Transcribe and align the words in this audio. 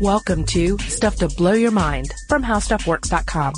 Welcome 0.00 0.46
to 0.46 0.78
Stuff 0.78 1.16
to 1.16 1.28
Blow 1.28 1.52
Your 1.52 1.72
Mind 1.72 2.10
from 2.26 2.42
HowStuffWorks.com. 2.42 3.52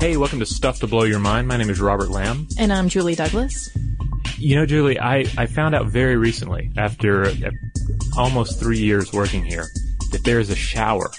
Hey, 0.00 0.16
welcome 0.16 0.40
to 0.40 0.46
Stuff 0.46 0.80
to 0.80 0.88
Blow 0.88 1.04
Your 1.04 1.20
Mind. 1.20 1.46
My 1.46 1.56
name 1.56 1.70
is 1.70 1.80
Robert 1.80 2.08
Lamb. 2.10 2.48
And 2.58 2.72
I'm 2.72 2.88
Julie 2.88 3.14
Douglas. 3.14 3.70
You 4.38 4.56
know, 4.56 4.66
Julie, 4.66 4.98
I, 4.98 5.26
I 5.38 5.46
found 5.46 5.76
out 5.76 5.86
very 5.86 6.16
recently, 6.16 6.72
after 6.76 7.26
uh, 7.26 7.50
almost 8.18 8.58
three 8.58 8.80
years 8.80 9.12
working 9.12 9.44
here, 9.44 9.68
that 10.10 10.24
there 10.24 10.40
is 10.40 10.50
a 10.50 10.56
shower, 10.56 11.12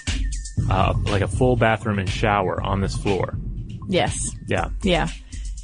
uh, 0.68 0.92
like 1.04 1.22
a 1.22 1.28
full 1.28 1.56
bathroom 1.56 1.98
and 1.98 2.08
shower 2.08 2.62
on 2.62 2.82
this 2.82 2.94
floor. 2.94 3.38
Yes. 3.88 4.36
Yeah. 4.46 4.68
Yeah. 4.82 5.08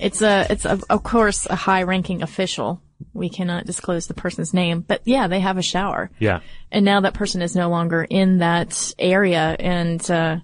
It's 0.01 0.23
a, 0.23 0.47
it's 0.49 0.65
a, 0.65 0.81
of 0.89 1.03
course 1.03 1.45
a 1.45 1.55
high 1.55 1.83
ranking 1.83 2.23
official. 2.23 2.81
We 3.15 3.29
cannot 3.29 3.65
disclose 3.65 4.07
the 4.09 4.15
person's 4.15 4.53
name, 4.53 4.81
but 4.81 5.01
yeah, 5.05 5.29
they 5.29 5.41
have 5.41 5.57
a 5.57 5.63
shower. 5.63 6.11
Yeah. 6.19 6.41
And 6.73 6.85
now 6.85 7.01
that 7.01 7.15
person 7.15 7.41
is 7.43 7.55
no 7.55 7.71
longer 7.71 8.03
in 8.03 8.39
that 8.39 8.93
area 8.99 9.57
and, 9.59 10.11
uh, 10.11 10.39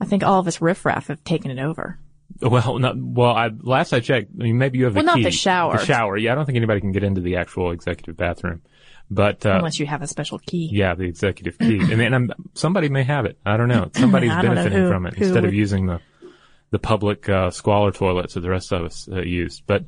I 0.00 0.04
think 0.06 0.22
all 0.24 0.40
of 0.40 0.48
us 0.48 0.62
riffraff 0.62 1.08
have 1.08 1.22
taken 1.24 1.50
it 1.50 1.58
over. 1.62 1.98
Well, 2.40 2.78
not, 2.78 2.96
well, 2.96 3.32
I, 3.32 3.50
last 3.60 3.92
I 3.92 4.00
checked, 4.00 4.30
I 4.40 4.44
mean, 4.44 4.56
maybe 4.56 4.78
you 4.78 4.84
have 4.84 4.94
the 4.94 4.98
Well, 5.00 5.04
not 5.06 5.16
key. 5.16 5.24
the 5.24 5.30
shower. 5.30 5.76
The 5.76 5.84
shower. 5.84 6.16
Yeah, 6.16 6.32
I 6.32 6.34
don't 6.36 6.46
think 6.46 6.56
anybody 6.56 6.80
can 6.80 6.92
get 6.92 7.04
into 7.04 7.20
the 7.20 7.36
actual 7.36 7.70
executive 7.72 8.16
bathroom. 8.16 8.62
But, 9.10 9.44
uh, 9.44 9.50
Unless 9.56 9.78
you 9.78 9.84
have 9.86 10.00
a 10.00 10.06
special 10.06 10.38
key. 10.38 10.70
yeah, 10.72 10.94
the 10.94 11.02
executive 11.04 11.58
key. 11.58 11.80
and 11.80 12.00
then 12.00 12.14
um, 12.14 12.32
somebody 12.54 12.88
may 12.88 13.02
have 13.02 13.26
it. 13.26 13.36
I 13.44 13.58
don't 13.58 13.68
know. 13.68 13.90
Somebody's 13.94 14.30
benefiting 14.30 14.78
who- 14.78 14.88
from 14.88 15.04
it 15.04 15.14
instead 15.18 15.44
of 15.44 15.52
using 15.52 15.84
the, 15.86 16.00
the 16.70 16.78
public, 16.78 17.28
uh, 17.28 17.50
squalor 17.50 17.90
toilets 17.90 18.34
that 18.34 18.40
the 18.40 18.48
rest 18.48 18.72
of 18.72 18.84
us 18.86 19.06
uh, 19.12 19.20
use. 19.20 19.60
But 19.60 19.84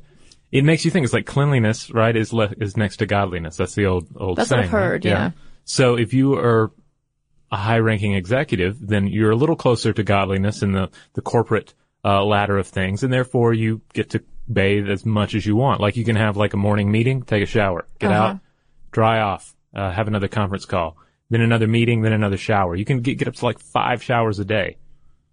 it 0.53 0.63
makes 0.63 0.85
you 0.85 0.91
think 0.91 1.03
it's 1.03 1.13
like 1.13 1.25
cleanliness, 1.25 1.89
right, 1.91 2.15
is 2.15 2.31
le- 2.31 2.53
is 2.59 2.77
next 2.77 2.97
to 2.97 3.05
godliness. 3.07 3.57
That's 3.57 3.73
the 3.75 3.87
old, 3.87 4.07
old 4.15 4.37
That's 4.37 4.51
what 4.51 4.57
saying. 4.57 4.67
I've 4.67 4.73
right? 4.73 4.79
heard, 4.81 5.05
yeah. 5.05 5.31
So 5.65 5.95
if 5.97 6.13
you 6.13 6.35
are 6.35 6.71
a 7.51 7.57
high 7.57 7.79
ranking 7.79 8.13
executive, 8.13 8.77
then 8.79 9.07
you're 9.07 9.31
a 9.31 9.35
little 9.35 9.55
closer 9.55 9.91
to 9.93 10.03
godliness 10.03 10.61
in 10.61 10.71
the, 10.71 10.89
the 11.13 11.21
corporate, 11.21 11.73
uh, 12.05 12.23
ladder 12.23 12.57
of 12.57 12.67
things. 12.67 13.03
And 13.03 13.11
therefore 13.11 13.53
you 13.53 13.81
get 13.93 14.11
to 14.11 14.23
bathe 14.51 14.89
as 14.89 15.05
much 15.05 15.35
as 15.35 15.45
you 15.45 15.55
want. 15.55 15.81
Like 15.81 15.95
you 15.95 16.03
can 16.05 16.15
have 16.17 16.35
like 16.37 16.53
a 16.53 16.57
morning 16.57 16.91
meeting, 16.91 17.23
take 17.23 17.41
a 17.43 17.45
shower, 17.47 17.87
get 17.99 18.11
Uh-huh. 18.11 18.23
out, 18.27 18.39
dry 18.91 19.21
off, 19.21 19.55
uh, 19.73 19.91
have 19.91 20.07
another 20.07 20.27
conference 20.27 20.65
call, 20.65 20.97
then 21.29 21.41
another 21.41 21.67
meeting, 21.67 22.01
then 22.01 22.13
another 22.13 22.37
shower. 22.37 22.75
You 22.75 22.85
can 22.85 23.01
get, 23.01 23.17
get 23.17 23.27
up 23.27 23.35
to 23.35 23.45
like 23.45 23.59
five 23.59 24.03
showers 24.03 24.37
a 24.39 24.45
day. 24.45 24.77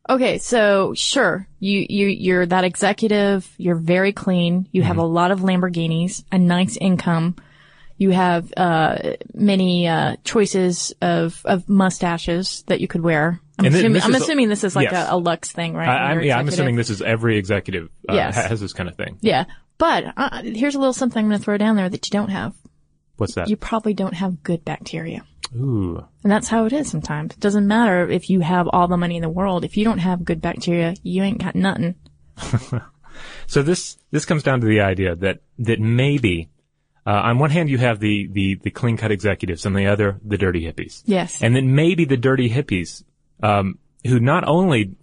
Okay, 0.08 0.38
so 0.38 0.92
sure, 0.94 1.46
you 1.60 1.86
you 1.88 2.06
you're 2.06 2.46
that 2.46 2.64
executive. 2.64 3.48
You're 3.58 3.76
very 3.76 4.12
clean. 4.12 4.68
You 4.72 4.82
have 4.82 4.96
a 4.96 5.04
lot 5.04 5.30
of 5.30 5.40
Lamborghinis, 5.40 6.24
a 6.32 6.38
nice 6.38 6.76
income. 6.76 7.36
You 7.96 8.10
have 8.10 8.50
uh, 8.56 8.96
many 9.34 9.86
uh, 9.86 10.16
choices 10.24 10.94
of 11.02 11.42
of 11.44 11.68
mustaches 11.68 12.64
that 12.66 12.80
you 12.80 12.88
could 12.88 13.02
wear. 13.02 13.40
I'm, 13.58 13.66
assuming, 13.66 13.92
this 13.92 14.04
I'm 14.04 14.14
is- 14.14 14.22
assuming 14.22 14.48
this 14.48 14.64
is 14.64 14.74
like 14.74 14.90
yes. 14.90 15.10
a, 15.10 15.14
a 15.14 15.18
Lux 15.18 15.52
thing, 15.52 15.74
right? 15.74 15.86
I, 15.86 16.12
I'm, 16.12 16.22
yeah, 16.22 16.38
I'm 16.38 16.48
assuming 16.48 16.76
this 16.76 16.88
is 16.88 17.02
every 17.02 17.36
executive 17.36 17.90
uh, 18.08 18.14
Yes. 18.14 18.34
has 18.36 18.58
this 18.58 18.72
kind 18.72 18.88
of 18.88 18.96
thing. 18.96 19.18
Yeah, 19.20 19.44
but 19.76 20.04
uh, 20.16 20.42
here's 20.42 20.74
a 20.74 20.78
little 20.78 20.94
something 20.94 21.22
I'm 21.22 21.28
going 21.28 21.38
to 21.38 21.44
throw 21.44 21.58
down 21.58 21.76
there 21.76 21.90
that 21.90 22.06
you 22.06 22.10
don't 22.10 22.30
have. 22.30 22.54
What's 23.18 23.34
that? 23.34 23.50
You 23.50 23.56
probably 23.56 23.92
don't 23.92 24.14
have 24.14 24.42
good 24.42 24.64
bacteria. 24.64 25.24
Ooh. 25.56 26.04
And 26.22 26.30
that's 26.30 26.48
how 26.48 26.64
it 26.64 26.72
is 26.72 26.90
sometimes. 26.90 27.32
It 27.32 27.40
doesn't 27.40 27.66
matter 27.66 28.08
if 28.08 28.30
you 28.30 28.40
have 28.40 28.68
all 28.68 28.88
the 28.88 28.96
money 28.96 29.16
in 29.16 29.22
the 29.22 29.28
world. 29.28 29.64
If 29.64 29.76
you 29.76 29.84
don't 29.84 29.98
have 29.98 30.24
good 30.24 30.40
bacteria, 30.40 30.94
you 31.02 31.22
ain't 31.22 31.42
got 31.42 31.54
nothing. 31.54 31.96
So 33.46 33.62
this 33.62 33.98
this 34.10 34.24
comes 34.24 34.42
down 34.42 34.60
to 34.60 34.66
the 34.66 34.80
idea 34.80 35.16
that 35.16 35.40
that 35.58 35.80
maybe 35.80 36.48
uh, 37.06 37.10
on 37.10 37.38
one 37.38 37.50
hand 37.50 37.68
you 37.68 37.78
have 37.78 38.00
the 38.00 38.28
the 38.30 38.54
the 38.62 38.70
clean 38.70 38.96
cut 38.96 39.10
executives, 39.10 39.66
and 39.66 39.74
the 39.74 39.86
other 39.86 40.20
the 40.24 40.38
dirty 40.38 40.62
hippies. 40.62 41.02
Yes. 41.06 41.42
And 41.42 41.54
then 41.54 41.74
maybe 41.74 42.04
the 42.04 42.16
dirty 42.16 42.48
hippies, 42.48 43.02
um, 43.42 43.78
who 44.06 44.20
not 44.20 44.44
only 44.46 44.94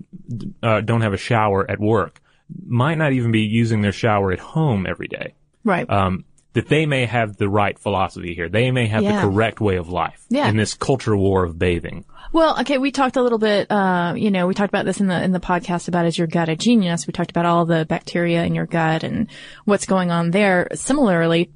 uh, 0.63 0.81
don't 0.81 1.01
have 1.01 1.13
a 1.13 1.17
shower 1.17 1.69
at 1.69 1.79
work, 1.79 2.21
might 2.65 2.97
not 2.97 3.13
even 3.13 3.31
be 3.31 3.41
using 3.41 3.81
their 3.81 3.91
shower 3.91 4.31
at 4.31 4.39
home 4.39 4.85
every 4.87 5.07
day. 5.07 5.33
Right. 5.63 5.89
Um, 5.89 6.25
that 6.57 6.69
they 6.69 6.87
may 6.87 7.05
have 7.05 7.37
the 7.37 7.47
right 7.47 7.77
philosophy 7.77 8.33
here. 8.33 8.49
They 8.49 8.71
may 8.71 8.87
have 8.87 9.03
Yeah. 9.03 9.21
the 9.21 9.29
correct 9.29 9.61
way 9.61 9.75
of 9.75 9.89
life 9.89 10.25
Yeah. 10.29 10.49
in 10.49 10.57
this 10.57 10.73
culture 10.73 11.15
war 11.15 11.43
of 11.43 11.59
bathing. 11.59 12.03
Well, 12.33 12.59
okay, 12.61 12.79
we 12.79 12.89
talked 12.91 13.15
a 13.15 13.21
little 13.21 13.37
bit, 13.37 13.69
uh, 13.71 14.15
you 14.17 14.31
know, 14.31 14.47
we 14.47 14.55
talked 14.55 14.71
about 14.73 14.85
this 14.85 14.99
in 14.99 15.05
the, 15.05 15.23
in 15.23 15.31
the 15.33 15.39
podcast 15.39 15.87
about 15.87 16.07
is 16.07 16.17
your 16.17 16.25
gut 16.25 16.49
a 16.49 16.55
genius? 16.55 17.05
We 17.05 17.13
talked 17.13 17.29
about 17.29 17.45
all 17.45 17.65
the 17.65 17.85
bacteria 17.85 18.43
in 18.43 18.55
your 18.55 18.65
gut 18.65 19.03
and 19.03 19.27
what's 19.65 19.85
going 19.85 20.09
on 20.09 20.31
there. 20.31 20.67
Similarly, 20.73 21.51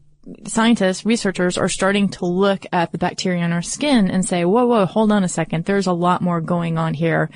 scientists, 0.46 1.04
researchers 1.04 1.58
are 1.58 1.68
starting 1.68 2.10
to 2.10 2.26
look 2.28 2.66
at 2.72 2.92
the 2.92 3.00
bacteria 3.00 3.44
in 3.44 3.52
our 3.52 3.64
skin 3.64 4.12
and 4.12 4.24
say, 4.24 4.46
whoa, 4.46 4.68
whoa, 4.68 4.86
hold 4.86 5.12
on 5.12 5.24
a 5.24 5.28
second. 5.28 5.66
There's 5.66 5.88
a 5.88 5.94
lot 5.94 6.22
more 6.22 6.42
going 6.42 6.78
on 6.78 6.94
here 6.94 7.32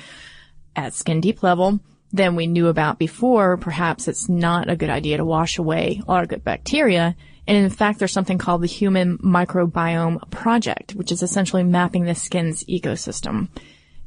at 0.76 0.94
skin 0.94 1.20
deep 1.20 1.42
level 1.42 1.80
than 2.12 2.36
we 2.36 2.46
knew 2.46 2.68
about 2.68 2.98
before. 2.98 3.56
Perhaps 3.56 4.06
it's 4.06 4.28
not 4.28 4.70
a 4.70 4.76
good 4.76 4.88
idea 4.90 5.16
to 5.16 5.24
wash 5.24 5.58
away 5.58 6.00
all 6.06 6.14
our 6.14 6.26
good 6.26 6.44
bacteria. 6.44 7.16
And 7.48 7.56
in 7.56 7.70
fact, 7.70 7.98
there's 7.98 8.12
something 8.12 8.38
called 8.38 8.62
the 8.62 8.66
Human 8.66 9.18
Microbiome 9.18 10.30
Project, 10.30 10.92
which 10.94 11.12
is 11.12 11.22
essentially 11.22 11.62
mapping 11.62 12.04
the 12.04 12.14
skin's 12.14 12.64
ecosystem. 12.64 13.48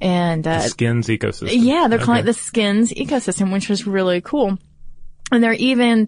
And, 0.02 0.48
uh, 0.48 0.62
Skin's 0.62 1.08
ecosystem. 1.08 1.50
yeah, 1.52 1.88
they're 1.88 2.00
calling 2.00 2.22
it 2.22 2.26
the 2.26 2.34
skin's 2.34 2.92
ecosystem, 2.94 3.52
which 3.52 3.68
was 3.70 3.86
really 3.86 4.22
cool. 4.22 4.58
And 5.32 5.44
they're 5.44 5.54
even 5.54 6.08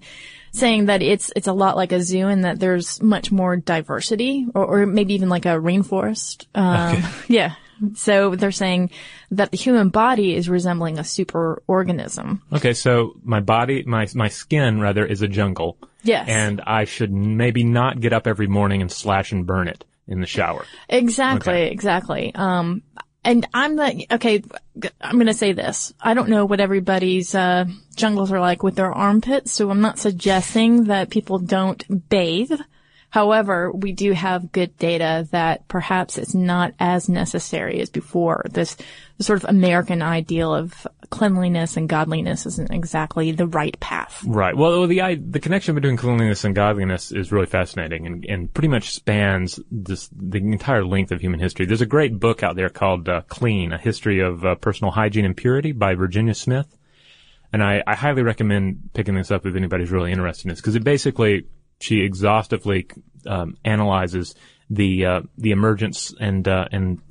saying 0.53 0.86
that 0.88 1.02
it's 1.02 1.31
it's 1.36 1.47
a 1.47 1.53
lot 1.53 1.78
like 1.78 1.91
a 1.91 2.02
zoo 2.02 2.28
and 2.28 2.44
that 2.44 2.59
there's 2.59 3.02
much 3.02 3.31
more 3.31 3.56
diversity, 3.56 4.47
or, 4.56 4.66
or 4.66 4.86
maybe 4.86 5.14
even 5.14 5.30
like 5.30 5.46
a 5.46 5.50
rainforest. 5.59 6.46
Um, 6.56 7.03
Yeah. 7.28 7.56
So 7.96 8.36
they're 8.36 8.52
saying 8.52 8.91
that 9.31 9.50
the 9.52 9.58
human 9.58 9.90
body 9.90 10.36
is 10.36 10.47
resembling 10.47 11.00
a 11.00 11.03
super 11.03 11.64
organism. 11.68 12.44
Okay, 12.53 12.74
so 12.74 13.16
my 13.24 13.40
body, 13.40 13.84
my 13.84 14.08
my 14.14 14.28
skin 14.28 14.80
rather, 14.80 15.06
is 15.06 15.22
a 15.22 15.28
jungle. 15.28 15.78
Yes. 16.03 16.28
And 16.28 16.62
I 16.66 16.85
should 16.85 17.12
maybe 17.12 17.63
not 17.63 18.00
get 18.00 18.13
up 18.13 18.28
every 18.28 18.47
morning 18.47 18.81
and 18.81 18.91
slash 18.91 19.31
and 19.31 19.45
burn 19.45 19.67
it 19.67 19.85
in 20.07 20.19
the 20.22 20.28
shower. 20.28 20.66
Exactly, 20.89 21.53
Okay. 21.53 21.72
exactly. 21.72 22.31
Um, 22.35 22.81
and 23.23 23.47
I'm 23.53 23.75
not, 23.75 23.94
okay, 24.13 24.41
I'm 25.00 25.17
gonna 25.19 25.34
say 25.34 25.51
this. 25.53 25.94
I 26.01 26.16
don't 26.16 26.29
know 26.29 26.45
what 26.45 26.59
everybody's, 26.59 27.35
uh, 27.35 27.66
jungles 27.95 28.31
are 28.31 28.40
like 28.40 28.63
with 28.63 28.75
their 28.75 28.91
armpits, 28.91 29.51
so 29.51 29.69
I'm 29.69 29.81
not 29.81 30.00
suggesting 30.00 30.85
that 30.85 31.11
people 31.11 31.38
don't 31.38 32.09
bathe. 32.09 32.51
However, 33.11 33.72
we 33.73 33.91
do 33.91 34.13
have 34.13 34.53
good 34.53 34.77
data 34.77 35.27
that 35.31 35.67
perhaps 35.67 36.17
it's 36.17 36.33
not 36.33 36.73
as 36.79 37.09
necessary 37.09 37.81
as 37.81 37.89
before. 37.89 38.45
This, 38.49 38.77
sort 39.19 39.44
of 39.44 39.49
American 39.49 40.01
ideal 40.01 40.55
of 40.55 40.88
cleanliness 41.09 41.77
and 41.77 41.89
godliness 41.89 42.45
isn't 42.45 42.72
exactly 42.72 43.33
the 43.33 43.47
right 43.47 43.77
path. 43.79 44.23
Right. 44.25 44.55
Well, 44.55 44.88
the 44.88 45.01
the 45.16 45.39
connection 45.39 45.75
between 45.75 45.97
cleanliness 45.97 46.44
and 46.44 46.55
godliness 46.55 47.11
is 47.11 47.33
really 47.33 47.45
fascinating 47.45 48.07
and, 48.07 48.25
and 48.25 48.53
pretty 48.53 48.69
much 48.69 48.91
spans 48.91 49.59
this, 49.69 50.09
the 50.16 50.38
entire 50.38 50.85
length 50.85 51.11
of 51.11 51.19
human 51.19 51.39
history. 51.39 51.66
There's 51.66 51.81
a 51.81 51.85
great 51.85 52.19
book 52.19 52.43
out 52.43 52.55
there 52.55 52.69
called 52.69 53.09
uh, 53.09 53.22
Clean: 53.28 53.73
A 53.73 53.78
History 53.78 54.22
of 54.22 54.45
uh, 54.45 54.55
Personal 54.55 54.91
Hygiene 54.91 55.25
and 55.25 55.35
Purity 55.35 55.73
by 55.73 55.95
Virginia 55.95 56.33
Smith. 56.33 56.78
And 57.53 57.61
I, 57.61 57.83
I 57.85 57.95
highly 57.95 58.23
recommend 58.23 58.91
picking 58.93 59.16
this 59.16 59.29
up 59.29 59.45
if 59.45 59.55
anybody's 59.55 59.91
really 59.91 60.13
interested 60.13 60.45
in 60.45 60.49
this 60.51 60.61
because 60.61 60.75
it 60.75 60.85
basically 60.85 61.47
she 61.81 62.02
exhaustively 62.02 62.88
um, 63.25 63.58
analyzes 63.64 64.36
the 64.69 65.06
uh, 65.06 65.22
the 65.38 65.52
emergence 65.52 66.14
and 66.19 66.47
uh, 66.47 66.66
and 66.72 67.02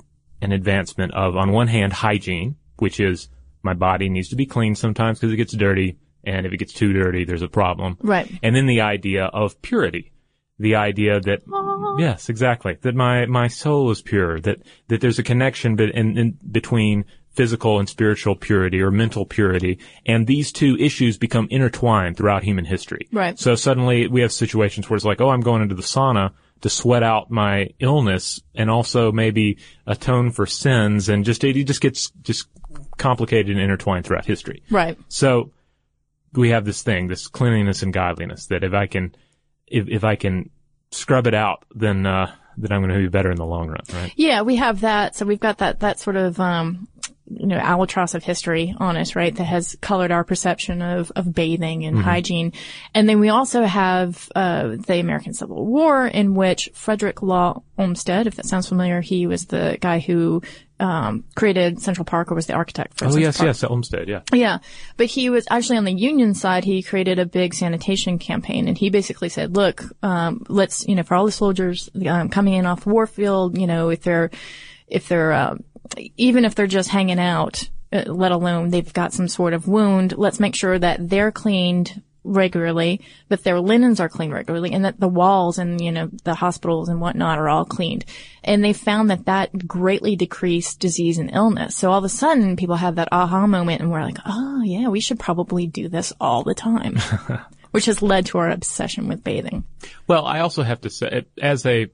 and 0.41 0.53
advancement 0.53 1.13
of 1.13 1.35
on 1.35 1.51
one 1.51 1.67
hand 1.67 1.93
hygiene, 1.93 2.55
which 2.77 2.99
is 2.99 3.29
my 3.63 3.73
body 3.73 4.09
needs 4.09 4.29
to 4.29 4.35
be 4.35 4.45
clean 4.45 4.75
sometimes 4.75 5.19
because 5.19 5.33
it 5.33 5.37
gets 5.37 5.55
dirty, 5.55 5.97
and 6.23 6.45
if 6.45 6.51
it 6.51 6.57
gets 6.57 6.73
too 6.73 6.93
dirty, 6.93 7.23
there's 7.23 7.43
a 7.43 7.47
problem. 7.47 7.97
Right. 8.01 8.31
And 8.41 8.55
then 8.55 8.65
the 8.65 8.81
idea 8.81 9.25
of 9.25 9.61
purity, 9.61 10.11
the 10.57 10.75
idea 10.75 11.19
that 11.19 11.41
yes, 11.99 12.29
exactly, 12.29 12.77
that 12.81 12.95
my 12.95 13.25
my 13.27 13.47
soul 13.47 13.91
is 13.91 14.01
pure, 14.01 14.39
that 14.41 14.57
that 14.87 15.01
there's 15.01 15.19
a 15.19 15.23
connection 15.23 15.75
be- 15.75 15.91
in, 15.93 16.17
in 16.17 16.37
between 16.51 17.05
physical 17.33 17.79
and 17.79 17.87
spiritual 17.87 18.35
purity 18.35 18.81
or 18.81 18.91
mental 18.91 19.25
purity, 19.25 19.79
and 20.05 20.27
these 20.27 20.51
two 20.51 20.75
issues 20.77 21.17
become 21.17 21.47
intertwined 21.49 22.17
throughout 22.17 22.43
human 22.43 22.65
history. 22.65 23.07
Right. 23.11 23.39
So 23.39 23.55
suddenly 23.55 24.07
we 24.07 24.21
have 24.21 24.31
situations 24.31 24.89
where 24.89 24.97
it's 24.97 25.05
like, 25.05 25.21
oh, 25.21 25.29
I'm 25.29 25.41
going 25.41 25.61
into 25.61 25.75
the 25.75 25.81
sauna 25.81 26.33
to 26.61 26.69
sweat 26.69 27.03
out 27.03 27.31
my 27.31 27.69
illness 27.79 28.41
and 28.53 28.69
also 28.69 29.11
maybe 29.11 29.57
atone 29.87 30.31
for 30.31 30.45
sins, 30.45 31.09
and 31.09 31.25
just 31.25 31.43
it 31.43 31.53
just 31.63 31.81
gets 31.81 32.11
just 32.21 32.47
complicated 32.97 33.49
and 33.49 33.59
intertwined 33.59 34.05
throughout 34.05 34.25
history. 34.25 34.61
Right. 34.69 34.97
So 35.07 35.51
we 36.33 36.49
have 36.49 36.65
this 36.65 36.83
thing, 36.83 37.07
this 37.07 37.27
cleanliness 37.27 37.81
and 37.81 37.91
godliness 37.91 38.47
that 38.47 38.63
if 38.63 38.73
I 38.73 38.87
can, 38.87 39.15
if, 39.67 39.87
if 39.87 40.03
I 40.03 40.15
can 40.15 40.49
scrub 40.91 41.27
it 41.27 41.33
out, 41.33 41.65
then, 41.73 42.05
uh, 42.05 42.33
then 42.57 42.71
I'm 42.71 42.81
going 42.81 42.93
to 42.93 42.99
be 42.99 43.07
better 43.07 43.31
in 43.31 43.37
the 43.37 43.45
long 43.45 43.69
run, 43.69 43.81
right? 43.93 44.13
Yeah, 44.15 44.43
we 44.43 44.57
have 44.57 44.81
that. 44.81 45.15
So 45.15 45.25
we've 45.25 45.39
got 45.39 45.57
that, 45.57 45.79
that 45.79 45.99
sort 45.99 46.15
of, 46.15 46.39
um, 46.39 46.87
you 47.39 47.47
know, 47.47 47.57
albatross 47.57 48.13
of 48.13 48.23
history 48.23 48.73
on 48.77 48.97
us, 48.97 49.15
right? 49.15 49.35
That 49.35 49.43
has 49.45 49.77
colored 49.81 50.11
our 50.11 50.23
perception 50.23 50.81
of, 50.81 51.11
of 51.15 51.33
bathing 51.33 51.85
and 51.85 51.97
hygiene. 51.97 52.53
And 52.93 53.07
then 53.07 53.19
we 53.19 53.29
also 53.29 53.63
have, 53.63 54.29
uh, 54.35 54.75
the 54.77 54.99
American 54.99 55.33
Civil 55.33 55.65
War 55.65 56.05
in 56.07 56.35
which 56.35 56.69
Frederick 56.73 57.21
Law 57.21 57.63
Olmsted, 57.77 58.27
if 58.27 58.35
that 58.35 58.45
sounds 58.45 58.67
familiar, 58.67 59.01
he 59.01 59.27
was 59.27 59.45
the 59.45 59.77
guy 59.81 59.99
who, 59.99 60.41
um, 60.79 61.23
created 61.35 61.79
Central 61.79 62.05
Park 62.05 62.31
or 62.31 62.35
was 62.35 62.47
the 62.47 62.53
architect 62.53 62.97
for 62.97 63.05
Oh 63.05 63.09
Central 63.09 63.23
yes, 63.23 63.37
Park. 63.37 63.47
yes, 63.47 63.63
Olmsted, 63.63 64.09
yeah. 64.09 64.21
Yeah, 64.33 64.57
but 64.97 65.05
he 65.05 65.29
was 65.29 65.45
actually 65.51 65.77
on 65.77 65.85
the 65.85 65.93
union 65.93 66.33
side. 66.33 66.63
He 66.63 66.81
created 66.81 67.19
a 67.19 67.25
big 67.27 67.53
sanitation 67.53 68.17
campaign, 68.17 68.67
and 68.67 68.75
he 68.75 68.89
basically 68.89 69.29
said, 69.29 69.55
"Look, 69.55 69.83
um, 70.01 70.43
let's 70.49 70.87
you 70.87 70.95
know, 70.95 71.03
for 71.03 71.13
all 71.13 71.25
the 71.25 71.31
soldiers 71.31 71.87
um, 72.07 72.29
coming 72.29 72.55
in 72.55 72.65
off 72.65 72.83
the 72.83 72.89
warfield, 72.89 73.59
you 73.59 73.67
know, 73.67 73.89
if 73.89 74.01
they're 74.01 74.31
if 74.87 75.07
they're 75.07 75.33
um, 75.33 75.63
even 76.17 76.45
if 76.45 76.55
they're 76.55 76.67
just 76.67 76.89
hanging 76.89 77.19
out, 77.19 77.69
uh, 77.93 78.03
let 78.07 78.31
alone 78.31 78.69
they've 78.69 78.93
got 78.93 79.13
some 79.13 79.27
sort 79.27 79.53
of 79.53 79.67
wound, 79.67 80.17
let's 80.17 80.39
make 80.39 80.55
sure 80.55 80.77
that 80.77 81.09
they're 81.09 81.31
cleaned." 81.31 82.01
regularly, 82.23 83.01
that 83.29 83.43
their 83.43 83.59
linens 83.59 83.99
are 83.99 84.07
cleaned 84.07 84.31
regularly, 84.31 84.71
and 84.73 84.85
that 84.85 84.99
the 84.99 85.07
walls 85.07 85.57
and, 85.57 85.81
you 85.81 85.91
know, 85.91 86.07
the 86.23 86.35
hospitals 86.35 86.87
and 86.87 87.01
whatnot 87.01 87.39
are 87.39 87.49
all 87.49 87.65
cleaned. 87.65 88.05
And 88.43 88.63
they 88.63 88.73
found 88.73 89.09
that 89.09 89.25
that 89.25 89.67
greatly 89.67 90.15
decreased 90.15 90.79
disease 90.79 91.17
and 91.17 91.31
illness. 91.33 91.75
So 91.75 91.91
all 91.91 91.97
of 91.97 92.03
a 92.03 92.09
sudden 92.09 92.57
people 92.57 92.75
have 92.75 92.97
that 92.97 93.07
aha 93.11 93.47
moment 93.47 93.81
and 93.81 93.89
we're 93.89 94.03
like, 94.03 94.19
oh 94.23 94.61
yeah, 94.63 94.87
we 94.89 94.99
should 94.99 95.19
probably 95.19 95.65
do 95.65 95.89
this 95.89 96.13
all 96.21 96.43
the 96.43 96.53
time. 96.53 96.97
Which 97.71 97.85
has 97.85 98.03
led 98.03 98.27
to 98.27 98.37
our 98.37 98.51
obsession 98.51 99.07
with 99.07 99.23
bathing. 99.23 99.63
Well, 100.05 100.23
I 100.27 100.41
also 100.41 100.61
have 100.61 100.81
to 100.81 100.91
say, 100.91 101.25
as 101.41 101.65
a, 101.65 101.87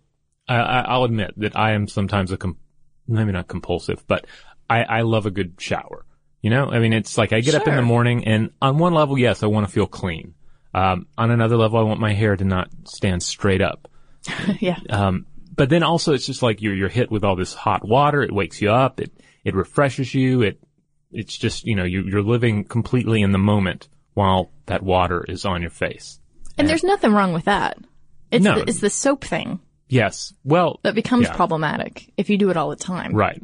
I, 0.46 0.56
I- 0.56 0.86
I'll 0.90 1.06
admit 1.06 1.36
that 1.38 1.56
I 1.58 1.72
am 1.72 1.88
sometimes 1.88 2.34
a, 2.34 2.38
com- 2.38 2.58
maybe 3.08 3.32
not 3.32 3.48
compulsive, 3.48 4.04
but 4.08 4.26
I, 4.70 4.84
I 4.84 5.02
love 5.02 5.26
a 5.26 5.32
good 5.32 5.56
shower. 5.60 6.06
You 6.42 6.50
know, 6.52 6.70
I 6.70 6.80
mean, 6.80 6.94
it's 6.94 7.18
like 7.18 7.34
I 7.34 7.42
get 7.42 7.56
up 7.56 7.68
in 7.68 7.76
the 7.76 7.82
morning 7.82 8.26
and 8.26 8.52
on 8.62 8.78
one 8.78 8.94
level, 8.94 9.18
yes, 9.18 9.44
I 9.44 9.48
want 9.48 9.66
to 9.68 9.72
feel 9.72 9.88
clean. 9.88 10.34
Um, 10.74 11.08
on 11.18 11.32
another 11.32 11.58
level, 11.58 11.80
I 11.80 11.84
want 11.84 12.00
my 12.00 12.14
hair 12.14 12.36
to 12.36 12.46
not 12.46 12.70
stand 12.86 13.24
straight 13.24 13.62
up. 13.62 13.90
yeah. 14.60 14.78
Um, 14.90 15.26
but 15.56 15.70
then 15.70 15.82
also 15.84 16.14
it's 16.14 16.26
just 16.26 16.44
like 16.44 16.62
you're, 16.62 16.76
you're 16.76 16.90
hit 16.90 17.10
with 17.10 17.24
all 17.24 17.36
this 17.36 17.54
hot 17.54 17.88
water. 17.88 18.22
It 18.22 18.32
wakes 18.32 18.62
you 18.62 18.70
up. 18.70 19.00
It, 19.00 19.12
it 19.44 19.56
refreshes 19.56 20.14
you. 20.14 20.44
It, 20.44 20.60
it's 21.12 21.36
just, 21.38 21.66
you 21.66 21.76
know, 21.76 21.86
you, 21.86 22.04
you're 22.04 22.22
living 22.22 22.64
completely 22.66 23.22
in 23.24 23.32
the 23.32 23.38
moment 23.40 23.88
while 24.14 24.52
that 24.68 24.84
water 24.84 25.26
is 25.28 25.46
on 25.46 25.62
your 25.62 25.72
face. 25.72 26.20
And 26.58 26.70
there's 26.70 26.84
nothing 26.84 27.12
wrong 27.14 27.34
with 27.34 27.46
that. 27.46 27.78
It's, 28.30 28.44
No. 28.44 28.56
the, 28.56 28.70
it's 28.70 28.80
the 28.80 28.90
soap 28.90 29.24
thing 29.24 29.60
Yes. 29.90 30.34
Well, 30.44 30.80
that 30.84 30.96
becomes 30.96 31.28
Yeah. 31.28 31.34
problematic 31.36 32.12
if 32.18 32.30
you 32.30 32.38
do 32.38 32.50
it 32.50 32.58
all 32.58 32.70
the 32.70 32.76
time. 32.76 33.14
right. 33.14 33.42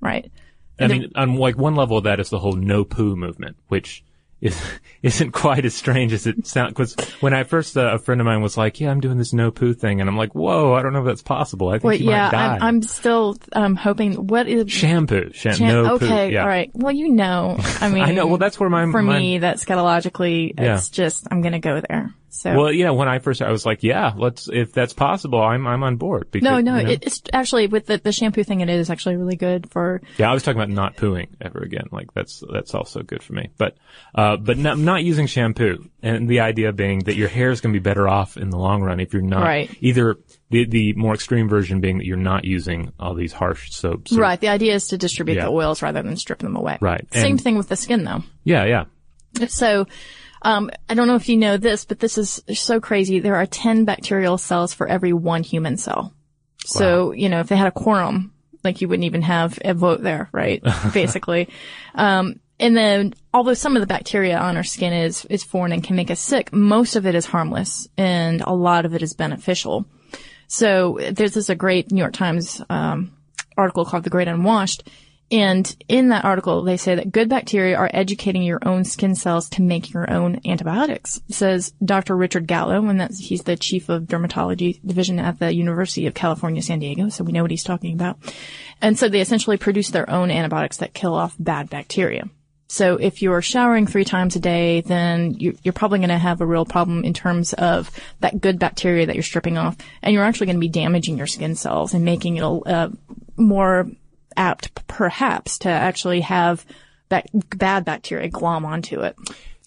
Right. 0.00 0.30
I 0.78 0.86
mean, 0.86 1.12
on 1.14 1.34
like 1.36 1.58
one 1.58 1.74
level 1.74 1.98
of 1.98 2.04
that 2.04 2.20
is 2.20 2.30
the 2.30 2.38
whole 2.38 2.52
no 2.54 2.84
poo 2.84 3.14
movement, 3.16 3.56
which 3.68 4.02
is, 4.40 4.58
isn't 5.02 5.32
quite 5.32 5.66
as 5.66 5.74
strange 5.74 6.14
as 6.14 6.26
it 6.26 6.46
sounds. 6.46 6.72
Cause 6.72 6.96
when 7.20 7.34
I 7.34 7.42
first, 7.44 7.76
uh, 7.76 7.90
a 7.92 7.98
friend 7.98 8.18
of 8.22 8.24
mine 8.24 8.40
was 8.40 8.56
like, 8.56 8.80
yeah, 8.80 8.90
I'm 8.90 9.00
doing 9.00 9.18
this 9.18 9.34
no 9.34 9.50
poo 9.50 9.74
thing. 9.74 10.00
And 10.00 10.08
I'm 10.08 10.16
like, 10.16 10.34
whoa, 10.34 10.72
I 10.72 10.80
don't 10.80 10.94
know 10.94 11.00
if 11.00 11.04
that's 11.04 11.20
possible. 11.20 11.68
I 11.68 11.72
think 11.72 11.84
Well, 11.84 11.94
you 11.96 12.08
yeah, 12.08 12.24
might 12.24 12.30
die. 12.30 12.54
I'm, 12.56 12.62
I'm 12.62 12.82
still 12.82 13.36
um, 13.52 13.76
hoping. 13.76 14.26
What 14.28 14.48
is 14.48 14.72
shampoo. 14.72 15.32
Sham- 15.34 15.56
Chan- 15.56 15.68
no 15.68 15.98
poo. 15.98 16.06
okay, 16.06 16.32
Yeah. 16.32 16.40
all 16.42 16.48
right. 16.48 16.70
Well, 16.72 16.94
you 16.94 17.10
know, 17.10 17.56
I 17.82 17.90
mean, 17.90 18.02
I 18.06 18.12
know. 18.12 18.26
Well, 18.26 18.38
that's 18.38 18.58
where 18.58 18.70
my, 18.70 18.90
for 18.90 19.02
my 19.02 19.18
me, 19.18 19.38
that 19.40 19.58
scatologically, 19.58 20.54
Yeah. 20.58 20.76
it's 20.76 20.88
just 20.88 21.26
I'm 21.30 21.42
gonna 21.42 21.60
go 21.60 21.82
there. 21.86 22.14
So 22.32 22.54
Well, 22.56 22.72
yeah, 22.72 22.90
when 22.90 23.08
I 23.08 23.18
first, 23.18 23.42
I 23.42 23.50
was 23.50 23.66
like, 23.66 23.82
yeah, 23.82 24.12
let's, 24.16 24.48
if 24.48 24.72
that's 24.72 24.92
possible, 24.92 25.42
I'm, 25.42 25.66
I'm 25.66 25.82
on 25.82 25.96
board. 25.96 26.30
Because, 26.30 26.44
no, 26.44 26.60
no, 26.60 26.76
you 26.78 26.84
know- 26.84 26.90
it, 26.90 27.02
it's 27.02 27.22
actually 27.32 27.66
with 27.66 27.86
the, 27.86 27.98
the 27.98 28.12
shampoo 28.12 28.44
thing. 28.44 28.60
It 28.60 28.68
is 28.68 28.88
actually 28.88 29.16
really 29.16 29.34
good 29.36 29.68
for. 29.70 30.00
yeah, 30.16 30.30
I 30.30 30.34
was 30.34 30.42
talking 30.44 30.60
about 30.60 30.72
not 30.72 30.96
pooing 30.96 31.26
ever 31.40 31.58
again. 31.58 31.88
Like 31.90 32.14
that's, 32.14 32.42
that's 32.52 32.72
also 32.74 33.02
good 33.02 33.22
for 33.22 33.32
me. 33.32 33.50
But, 33.58 33.76
uh, 34.14 34.36
but 34.36 34.58
not, 34.58 34.78
not 34.78 35.02
using 35.02 35.26
shampoo. 35.26 35.90
And 36.02 36.28
the 36.28 36.40
idea 36.40 36.72
being 36.72 37.00
that 37.00 37.16
your 37.16 37.28
hair 37.28 37.50
is 37.50 37.60
going 37.60 37.74
to 37.74 37.80
be 37.80 37.82
better 37.82 38.08
off 38.08 38.36
in 38.36 38.50
the 38.50 38.58
long 38.58 38.82
run 38.82 39.00
if 39.00 39.12
you're 39.12 39.22
not, 39.22 39.42
Right. 39.42 39.76
either 39.80 40.16
the, 40.50 40.64
the 40.66 40.92
more 40.94 41.14
extreme 41.14 41.48
version 41.48 41.80
being 41.80 41.98
that 41.98 42.06
you're 42.06 42.16
not 42.16 42.44
using 42.44 42.92
all 43.00 43.14
these 43.14 43.32
harsh 43.32 43.72
soaps. 43.72 44.12
or- 44.12 44.20
Right. 44.20 44.40
The 44.40 44.48
idea 44.48 44.74
is 44.74 44.86
to 44.88 44.98
distribute 44.98 45.34
Yeah. 45.34 45.46
the 45.46 45.50
oils 45.50 45.82
rather 45.82 46.00
than 46.02 46.16
strip 46.16 46.38
them 46.38 46.54
away. 46.56 46.78
Right. 46.80 47.06
Same 47.12 47.32
And- 47.32 47.40
thing 47.40 47.56
with 47.58 47.68
the 47.68 47.76
skin 47.76 48.04
though. 48.04 48.22
Yeah, 48.44 48.64
yeah. 48.66 48.84
So, 49.48 49.86
um, 50.42 50.70
I 50.88 50.94
don't 50.94 51.06
know 51.06 51.16
if 51.16 51.28
you 51.28 51.36
know 51.36 51.56
this, 51.56 51.84
but 51.84 51.98
this 51.98 52.18
is 52.18 52.42
so 52.54 52.80
crazy. 52.80 53.20
There 53.20 53.36
are 53.36 53.46
10 53.46 53.84
bacterial 53.84 54.38
cells 54.38 54.72
for 54.72 54.86
every 54.86 55.12
one 55.12 55.42
human 55.42 55.76
cell. 55.76 56.14
So, 56.64 57.12
you 57.12 57.28
know, 57.28 57.40
if 57.40 57.48
they 57.48 57.56
had 57.56 57.66
a 57.66 57.72
quorum, 57.72 58.32
like 58.62 58.80
you 58.80 58.88
wouldn't 58.88 59.04
even 59.04 59.22
have 59.22 59.58
a 59.64 59.74
vote 59.74 60.02
there, 60.02 60.28
right? 60.32 60.62
Basically. 60.94 61.48
Um, 61.94 62.40
and 62.58 62.76
then, 62.76 63.14
although 63.32 63.54
some 63.54 63.74
of 63.74 63.80
the 63.80 63.86
bacteria 63.86 64.38
on 64.38 64.56
our 64.56 64.62
skin 64.62 64.92
is, 64.92 65.24
is 65.26 65.42
foreign 65.42 65.72
and 65.72 65.82
can 65.82 65.96
make 65.96 66.10
us 66.10 66.20
sick, 66.20 66.52
most 66.52 66.94
of 66.94 67.06
it 67.06 67.14
is 67.14 67.24
harmless 67.24 67.88
and 67.96 68.42
a 68.42 68.52
lot 68.52 68.84
of 68.84 68.94
it 68.94 69.02
is 69.02 69.14
beneficial. 69.14 69.86
So 70.46 70.98
there's 71.12 71.34
this 71.34 71.48
a 71.48 71.54
great 71.54 71.90
New 71.90 72.00
York 72.00 72.12
Times, 72.12 72.62
um, 72.68 73.12
article 73.56 73.84
called 73.84 74.04
The 74.04 74.10
Great 74.10 74.28
Unwashed. 74.28 74.88
And 75.32 75.76
in 75.88 76.08
that 76.08 76.24
article, 76.24 76.62
they 76.62 76.76
say 76.76 76.96
that 76.96 77.12
good 77.12 77.28
bacteria 77.28 77.76
are 77.76 77.90
educating 77.94 78.42
your 78.42 78.58
own 78.62 78.82
skin 78.84 79.14
cells 79.14 79.48
to 79.50 79.62
make 79.62 79.92
your 79.92 80.10
own 80.10 80.40
antibiotics, 80.44 81.20
says 81.28 81.72
Dr. 81.84 82.16
Richard 82.16 82.48
Gallo, 82.48 82.84
and 82.86 83.00
that's, 83.00 83.20
he's 83.20 83.44
the 83.44 83.56
chief 83.56 83.88
of 83.88 84.04
dermatology 84.04 84.80
division 84.84 85.20
at 85.20 85.38
the 85.38 85.54
University 85.54 86.06
of 86.08 86.14
California, 86.14 86.62
San 86.62 86.80
Diego. 86.80 87.10
So 87.10 87.22
we 87.22 87.30
know 87.30 87.42
what 87.42 87.52
he's 87.52 87.62
talking 87.62 87.94
about. 87.94 88.18
And 88.82 88.98
so 88.98 89.08
they 89.08 89.20
essentially 89.20 89.56
produce 89.56 89.90
their 89.90 90.10
own 90.10 90.32
antibiotics 90.32 90.78
that 90.78 90.94
kill 90.94 91.14
off 91.14 91.36
bad 91.38 91.70
bacteria. 91.70 92.28
So 92.66 92.96
if 92.96 93.22
you're 93.22 93.42
showering 93.42 93.86
three 93.86 94.04
times 94.04 94.34
a 94.36 94.40
day, 94.40 94.80
then 94.80 95.34
you, 95.34 95.56
you're 95.62 95.72
probably 95.72 95.98
going 95.98 96.10
to 96.10 96.18
have 96.18 96.40
a 96.40 96.46
real 96.46 96.64
problem 96.64 97.04
in 97.04 97.14
terms 97.14 97.52
of 97.52 97.90
that 98.20 98.40
good 98.40 98.58
bacteria 98.58 99.06
that 99.06 99.14
you're 99.14 99.22
stripping 99.22 99.58
off, 99.58 99.76
and 100.02 100.12
you're 100.12 100.24
actually 100.24 100.46
going 100.46 100.56
to 100.56 100.60
be 100.60 100.68
damaging 100.68 101.18
your 101.18 101.26
skin 101.26 101.54
cells 101.54 101.94
and 101.94 102.04
making 102.04 102.36
it 102.36 102.90
more 103.36 103.90
apt, 104.36 104.86
perhaps, 104.86 105.58
to 105.60 105.68
actually 105.68 106.20
have 106.20 106.64
bac- 107.08 107.30
bad 107.56 107.84
bacteria 107.84 108.28
glom 108.28 108.64
onto 108.64 109.00
it. 109.00 109.16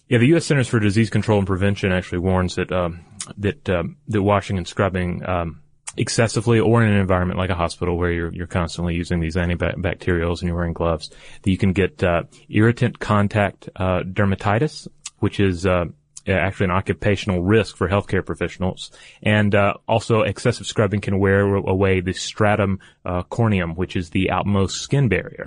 Yeah, 0.09 0.17
the 0.19 0.27
U.S. 0.27 0.45
Centers 0.45 0.67
for 0.67 0.79
Disease 0.79 1.09
Control 1.09 1.39
and 1.39 1.47
Prevention 1.47 1.91
actually 1.91 2.19
warns 2.19 2.55
that 2.55 2.71
um, 2.71 3.05
that 3.37 3.69
um, 3.69 3.97
that 4.09 4.21
washing 4.21 4.57
and 4.57 4.67
scrubbing 4.67 5.27
um, 5.27 5.61
excessively, 5.97 6.59
or 6.59 6.83
in 6.83 6.91
an 6.91 6.99
environment 6.99 7.39
like 7.39 7.49
a 7.49 7.55
hospital 7.55 7.97
where 7.97 8.11
you're 8.11 8.33
you're 8.33 8.47
constantly 8.47 8.95
using 8.95 9.19
these 9.19 9.35
antibacterials 9.35 10.39
and 10.39 10.43
you're 10.43 10.55
wearing 10.55 10.73
gloves, 10.73 11.09
that 11.41 11.49
you 11.49 11.57
can 11.57 11.73
get 11.73 12.03
uh, 12.03 12.23
irritant 12.49 12.99
contact 12.99 13.69
uh, 13.75 14.01
dermatitis, 14.01 14.87
which 15.19 15.39
is 15.39 15.65
uh, 15.65 15.85
actually 16.27 16.65
an 16.65 16.71
occupational 16.71 17.41
risk 17.41 17.75
for 17.77 17.87
healthcare 17.89 18.25
professionals, 18.25 18.91
and 19.21 19.53
uh, 19.53 19.73
also 19.87 20.21
excessive 20.21 20.65
scrubbing 20.65 21.01
can 21.01 21.19
wear 21.19 21.55
away 21.55 21.99
the 21.99 22.13
stratum 22.13 22.79
uh, 23.05 23.23
corneum, 23.23 23.75
which 23.75 23.95
is 23.95 24.09
the 24.11 24.29
outmost 24.31 24.81
skin 24.81 25.09
barrier. 25.09 25.43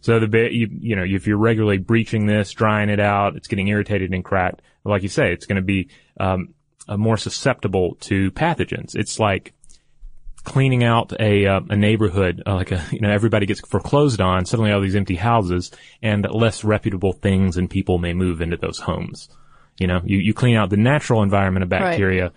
So 0.00 0.20
the 0.20 0.28
ba- 0.28 0.52
you, 0.52 0.68
you 0.80 0.96
know 0.96 1.04
if 1.04 1.26
you're 1.26 1.38
regularly 1.38 1.78
breaching 1.78 2.26
this, 2.26 2.52
drying 2.52 2.88
it 2.88 3.00
out, 3.00 3.36
it's 3.36 3.48
getting 3.48 3.68
irritated 3.68 4.12
and 4.12 4.24
cracked. 4.24 4.62
Like 4.84 5.02
you 5.02 5.08
say, 5.08 5.32
it's 5.32 5.46
going 5.46 5.56
to 5.56 5.62
be 5.62 5.88
um, 6.18 6.54
uh, 6.88 6.96
more 6.96 7.16
susceptible 7.16 7.96
to 8.00 8.30
pathogens. 8.32 8.94
It's 8.94 9.18
like 9.18 9.54
cleaning 10.44 10.82
out 10.82 11.12
a 11.20 11.46
uh, 11.46 11.60
a 11.70 11.76
neighborhood, 11.76 12.42
uh, 12.46 12.54
like 12.54 12.72
a 12.72 12.84
you 12.90 13.00
know 13.00 13.10
everybody 13.10 13.46
gets 13.46 13.60
foreclosed 13.60 14.20
on. 14.20 14.44
Suddenly, 14.44 14.72
all 14.72 14.80
these 14.80 14.96
empty 14.96 15.16
houses 15.16 15.70
and 16.02 16.26
less 16.30 16.64
reputable 16.64 17.12
things 17.12 17.56
and 17.56 17.68
people 17.68 17.98
may 17.98 18.12
move 18.12 18.40
into 18.40 18.56
those 18.56 18.80
homes. 18.80 19.28
You 19.78 19.86
know, 19.86 20.00
you 20.04 20.18
you 20.18 20.34
clean 20.34 20.56
out 20.56 20.70
the 20.70 20.76
natural 20.76 21.22
environment 21.22 21.62
of 21.64 21.68
bacteria. 21.68 22.32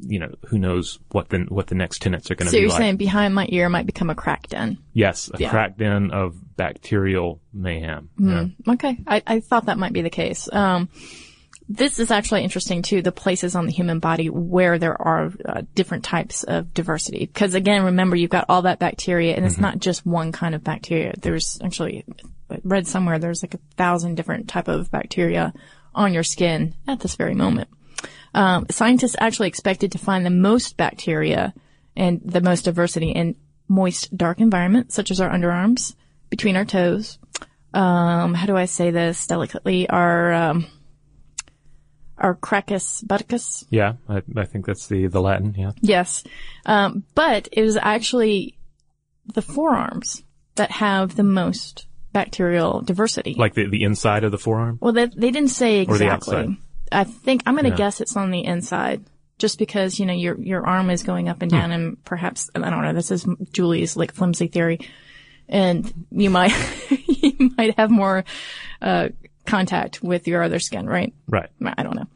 You 0.00 0.18
know, 0.18 0.34
who 0.48 0.58
knows 0.58 0.98
what 1.12 1.28
the 1.28 1.46
what 1.48 1.68
the 1.68 1.74
next 1.76 2.02
tenants 2.02 2.30
are 2.30 2.34
going 2.34 2.46
to 2.46 2.50
So 2.50 2.56
be 2.56 2.62
you're 2.62 2.70
like. 2.70 2.78
saying 2.78 2.96
behind 2.96 3.34
my 3.34 3.46
ear 3.48 3.68
might 3.68 3.86
become 3.86 4.10
a 4.10 4.14
crack 4.14 4.48
den. 4.48 4.78
yes, 4.92 5.30
a 5.32 5.38
Yeah. 5.38 5.50
cracked 5.50 5.78
den 5.78 6.10
of 6.10 6.36
bacterial 6.56 7.40
mayhem. 7.52 8.10
Yeah. 8.18 8.46
Okay, 8.74 8.98
I, 9.06 9.22
I 9.26 9.40
thought 9.40 9.66
that 9.66 9.78
might 9.78 9.92
be 9.92 10.02
the 10.02 10.10
case. 10.10 10.48
Um, 10.52 10.88
this 11.68 11.98
is 11.98 12.10
actually 12.10 12.42
interesting 12.42 12.82
too. 12.82 13.00
The 13.02 13.12
places 13.12 13.54
on 13.56 13.66
the 13.66 13.72
human 13.72 13.98
body 14.00 14.28
where 14.28 14.78
there 14.78 15.00
are 15.00 15.32
uh, 15.46 15.62
different 15.74 16.04
types 16.04 16.42
of 16.42 16.74
diversity. 16.74 17.20
Because 17.20 17.54
again, 17.54 17.84
remember 17.84 18.16
you've 18.16 18.30
got 18.30 18.46
all 18.50 18.62
that 18.62 18.78
bacteria, 18.80 19.34
and 19.36 19.46
it's 19.46 19.58
not 19.58 19.78
just 19.78 20.04
one 20.04 20.32
kind 20.32 20.54
of 20.54 20.62
bacteria. 20.62 21.14
There's 21.18 21.58
actually 21.64 22.04
I 22.50 22.58
read 22.64 22.86
somewhere 22.86 23.18
there's 23.18 23.42
like 23.42 23.54
a 23.54 23.60
thousand 23.76 24.16
different 24.16 24.48
type 24.48 24.68
of 24.68 24.90
bacteria 24.90 25.54
on 25.94 26.12
your 26.12 26.22
skin 26.22 26.74
at 26.86 27.00
this 27.00 27.16
very 27.16 27.34
moment. 27.34 27.68
Um, 28.34 28.66
scientists 28.70 29.16
actually 29.18 29.48
expected 29.48 29.92
to 29.92 29.98
find 29.98 30.26
the 30.26 30.30
most 30.30 30.76
bacteria 30.76 31.54
and 31.96 32.20
the 32.24 32.40
most 32.40 32.64
diversity 32.64 33.10
in 33.10 33.36
moist, 33.68 34.16
dark 34.16 34.40
environments, 34.40 34.94
such 34.94 35.10
as 35.10 35.20
our 35.20 35.30
underarms, 35.30 35.94
between 36.30 36.56
our 36.56 36.64
toes. 36.64 37.18
Um, 37.72 38.34
how 38.34 38.46
do 38.46 38.56
I 38.56 38.64
say 38.64 38.90
this 38.90 39.26
delicately? 39.26 39.88
Our, 39.88 40.32
um, 40.32 40.66
our 42.18 42.34
cracus 42.34 43.04
butticus. 43.04 43.64
Yeah, 43.70 43.94
I, 44.08 44.22
I 44.36 44.44
think 44.44 44.66
that's 44.66 44.86
the 44.86 45.08
the 45.08 45.20
Latin. 45.20 45.54
Yeah. 45.56 45.72
Yes. 45.80 46.24
Um, 46.64 47.04
but 47.14 47.48
it 47.52 47.62
was 47.62 47.76
actually 47.76 48.56
the 49.34 49.42
forearms 49.42 50.22
that 50.54 50.70
have 50.70 51.16
the 51.16 51.24
most 51.24 51.86
bacterial 52.14 52.80
diversity. 52.80 53.34
Like 53.36 53.52
the, 53.52 53.68
the 53.68 53.82
inside 53.82 54.24
of 54.24 54.30
the 54.30 54.38
forearm? 54.38 54.78
well, 54.80 54.94
they, 54.94 55.06
they 55.06 55.30
didn't 55.30 55.50
say 55.50 55.82
Or 55.84 55.98
the 55.98 56.04
exactly. 56.06 56.36
outside? 56.36 56.56
I 56.90 57.04
think 57.04 57.42
I'm 57.44 57.54
going 57.54 57.64
to 57.64 57.70
Yeah. 57.70 57.76
guess 57.76 58.00
it's 58.00 58.16
on 58.16 58.30
the 58.30 58.42
inside. 58.44 59.04
Just 59.36 59.58
because, 59.58 59.98
you 59.98 60.06
know, 60.06 60.12
your, 60.14 60.40
your 60.40 60.64
arm 60.64 60.88
is 60.90 61.02
going 61.02 61.28
up 61.28 61.42
and 61.42 61.50
Hmm. 61.50 61.58
down 61.58 61.70
and 61.72 62.04
perhaps, 62.04 62.48
I 62.54 62.60
don't 62.70 62.82
know, 62.82 62.92
this 62.94 63.10
is 63.10 63.26
Julie's 63.52 63.96
like 63.96 64.12
flimsy 64.14 64.46
theory. 64.46 64.78
And 65.48 65.92
you 66.12 66.30
might, 66.30 66.54
you 67.06 67.50
might 67.58 67.76
have 67.76 67.90
more, 67.90 68.24
uh, 68.80 69.08
contact 69.46 70.02
with 70.02 70.26
your 70.26 70.42
other 70.42 70.58
skin, 70.58 70.86
right? 70.86 71.12
Right. 71.28 71.50
I 71.64 71.82
don't 71.82 71.96
know. 71.96 72.06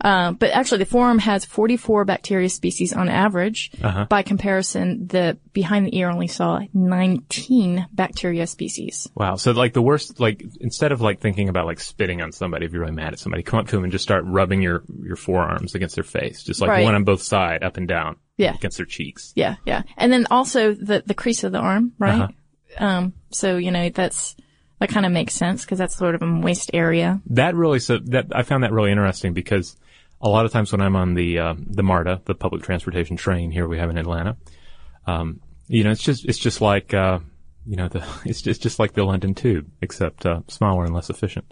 Uh, 0.00 0.32
but 0.32 0.50
actually 0.50 0.78
the 0.78 0.86
forearm 0.86 1.18
has 1.20 1.44
44 1.44 2.04
bacteria 2.04 2.48
species 2.48 2.92
on 2.92 3.08
average. 3.08 3.70
Uh-huh. 3.80 4.06
By 4.08 4.22
comparison, 4.22 5.06
the 5.06 5.38
behind 5.52 5.86
the 5.86 5.96
ear 5.96 6.10
only 6.10 6.26
saw 6.26 6.60
19 6.72 7.86
bacteria 7.92 8.46
species. 8.46 9.08
Wow. 9.14 9.36
So 9.36 9.52
like 9.52 9.72
the 9.72 9.82
worst, 9.82 10.18
like 10.20 10.42
instead 10.60 10.92
of 10.92 11.00
like 11.00 11.20
thinking 11.20 11.48
about 11.48 11.66
like 11.66 11.80
spitting 11.80 12.20
on 12.20 12.32
somebody, 12.32 12.66
if 12.66 12.72
you're 12.72 12.82
really 12.82 12.94
mad 12.94 13.12
at 13.12 13.18
somebody, 13.18 13.42
come 13.42 13.60
up 13.60 13.68
to 13.68 13.76
them 13.76 13.84
and 13.84 13.92
just 13.92 14.02
start 14.02 14.24
rubbing 14.26 14.62
your, 14.62 14.82
your 15.02 15.16
forearms 15.16 15.74
against 15.74 15.94
their 15.94 16.04
face. 16.04 16.42
Just 16.42 16.60
like 16.60 16.70
Right. 16.70 16.84
one 16.84 16.94
on 16.94 17.04
both 17.04 17.22
side, 17.22 17.62
up 17.62 17.76
and 17.76 17.86
down. 17.86 18.16
Yeah. 18.38 18.54
Against 18.54 18.78
their 18.78 18.86
cheeks. 18.86 19.32
Yeah, 19.36 19.56
yeah. 19.66 19.82
And 19.96 20.10
then 20.12 20.26
also 20.30 20.72
the, 20.74 21.02
the 21.04 21.14
crease 21.14 21.44
of 21.44 21.52
the 21.52 21.58
arm, 21.58 21.92
right? 21.98 22.22
Uh-huh. 22.22 22.84
Um, 22.84 23.12
so, 23.30 23.56
you 23.58 23.70
know, 23.70 23.90
that's, 23.90 24.34
that 24.82 24.88
kind 24.88 25.06
of 25.06 25.12
makes 25.12 25.32
sense 25.32 25.64
because 25.64 25.78
that's 25.78 25.94
sort 25.94 26.16
of 26.16 26.22
a 26.22 26.26
moist 26.26 26.72
area. 26.74 27.20
That 27.26 27.54
really, 27.54 27.78
so 27.78 27.98
that, 28.06 28.26
I 28.34 28.42
found 28.42 28.64
that 28.64 28.72
really 28.72 28.90
interesting 28.90 29.32
because 29.32 29.76
a 30.20 30.28
lot 30.28 30.44
of 30.44 30.50
times 30.50 30.72
when 30.72 30.80
I'm 30.80 30.96
on 30.96 31.14
the, 31.14 31.38
uh, 31.38 31.54
the 31.56 31.84
MARTA, 31.84 32.22
the 32.24 32.34
public 32.34 32.64
transportation 32.64 33.16
train 33.16 33.52
here 33.52 33.68
we 33.68 33.78
have 33.78 33.90
in 33.90 33.96
Atlanta, 33.96 34.36
um, 35.06 35.40
you 35.68 35.84
know, 35.84 35.92
it's 35.92 36.02
just, 36.02 36.24
it's 36.24 36.38
just 36.38 36.60
like, 36.60 36.92
uh, 36.94 37.20
you 37.64 37.76
know, 37.76 37.86
the, 37.86 37.98
it's 38.24 38.42
just, 38.42 38.46
it's 38.48 38.58
just 38.58 38.80
like 38.80 38.94
the 38.94 39.04
London 39.04 39.34
Tube, 39.34 39.70
except, 39.80 40.26
uh, 40.26 40.40
smaller 40.48 40.84
and 40.84 40.92
less 40.92 41.10
efficient. 41.10 41.46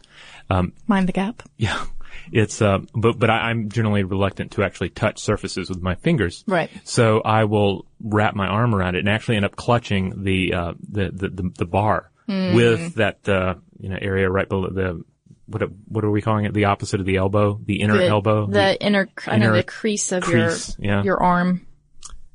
Mind 0.48 1.08
the 1.08 1.12
gap. 1.12 1.44
Yeah. 1.56 1.84
It's, 2.32 2.60
uh, 2.60 2.80
but, 2.92 3.20
but 3.20 3.30
I, 3.30 3.50
I'm 3.50 3.68
generally 3.68 4.02
reluctant 4.02 4.52
to 4.52 4.64
actually 4.64 4.90
touch 4.90 5.20
surfaces 5.20 5.68
with 5.68 5.80
my 5.80 5.94
fingers. 5.94 6.44
Right. 6.46 6.68
So 6.82 7.20
I 7.20 7.44
will 7.44 7.86
wrap 8.00 8.34
my 8.34 8.48
arm 8.48 8.74
around 8.74 8.96
it 8.96 8.98
and 8.98 9.08
actually 9.08 9.36
end 9.36 9.44
up 9.44 9.54
clutching 9.54 10.24
the, 10.24 10.52
uh, 10.52 10.72
the, 10.90 11.10
the, 11.12 11.28
the, 11.28 11.50
the 11.58 11.64
bar 11.66 12.10
Hmm. 12.30 12.54
with 12.54 12.94
that, 12.94 13.28
uh, 13.28 13.54
you 13.80 13.88
know, 13.88 13.98
area 14.00 14.30
right 14.30 14.48
below 14.48 14.68
the, 14.70 15.02
what, 15.46 15.62
what 15.88 16.04
are 16.04 16.10
we 16.12 16.22
calling 16.22 16.44
it? 16.44 16.54
The 16.54 16.66
opposite 16.66 17.00
of 17.00 17.06
the 17.06 17.16
elbow, 17.16 17.58
the 17.64 17.80
inner 17.80 17.96
The, 17.98 18.06
elbow. 18.06 18.46
The 18.46 18.80
inner, 18.80 19.08
know 19.26 19.32
inner 19.32 19.52
the 19.56 19.64
crease 19.64 20.12
of 20.12 20.22
crease, 20.22 20.76
your, 20.78 20.92
yeah. 20.92 21.02
your 21.02 21.20
arm. 21.20 21.66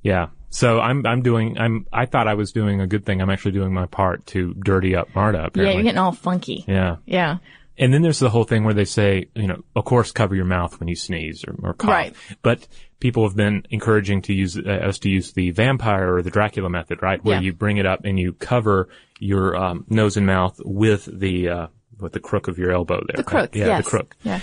yeah. 0.02 0.28
So 0.50 0.80
I'm, 0.80 1.06
I'm 1.06 1.22
doing, 1.22 1.58
I'm, 1.58 1.86
I 1.92 2.06
thought 2.06 2.28
I 2.30 2.34
was 2.34 2.52
doing 2.54 2.80
a 2.82 2.88
good 2.88 3.06
thing. 3.06 3.22
I'm 3.22 3.30
actually 3.30 3.52
doing 3.54 3.74
my 3.74 3.86
part 3.88 4.26
to 4.28 4.54
dirty 4.54 4.96
up 4.96 5.14
Marta, 5.16 5.50
Yeah, 5.54 5.72
you're 5.72 5.84
getting 5.84 5.98
all 5.98 6.12
funky. 6.14 6.64
yeah. 6.68 6.98
Yeah. 7.06 7.38
And 7.78 7.94
then 7.94 8.02
there's 8.02 8.20
the 8.20 8.30
whole 8.30 8.46
thing 8.46 8.64
where 8.64 8.74
they 8.74 8.86
say, 8.86 9.28
you 9.36 9.48
know, 9.48 9.62
of 9.76 9.84
course, 9.86 10.12
cover 10.12 10.34
your 10.36 10.46
mouth 10.46 10.80
when 10.80 10.88
you 10.88 10.96
sneeze 10.96 11.44
or, 11.46 11.56
or 11.62 11.74
cough. 11.74 11.90
Right. 11.90 12.16
But 12.42 12.68
people 13.00 13.28
have 13.28 13.36
been 13.36 13.64
encouraging 13.70 14.22
to 14.24 14.34
use 14.34 14.58
uh, 14.58 14.62
us 14.70 15.00
to 15.00 15.10
use 15.10 15.34
the 15.34 15.52
vampire 15.52 16.16
or 16.16 16.22
the 16.22 16.30
Dracula 16.32 16.70
method, 16.70 17.02
right? 17.02 17.24
Where 17.24 17.36
Yeah. 17.36 17.42
you 17.42 17.54
bring 17.54 17.78
it 17.78 17.86
up 17.86 18.06
and 18.06 18.18
you 18.18 18.32
cover 18.34 18.88
your 19.20 19.56
um, 19.56 19.86
nose 19.90 20.16
and 20.18 20.26
mouth 20.26 20.60
with 20.64 21.10
the 21.12 21.50
uh, 21.50 21.68
with 22.00 22.14
the 22.14 22.20
crook 22.20 22.48
of 22.48 22.58
your 22.58 22.72
elbow 22.72 23.02
there. 23.08 23.18
The 23.18 23.24
crook. 23.24 23.56
yeah, 23.56 23.66
yes. 23.68 23.84
the 23.84 23.90
crook. 23.90 24.16
Yeah. 24.24 24.40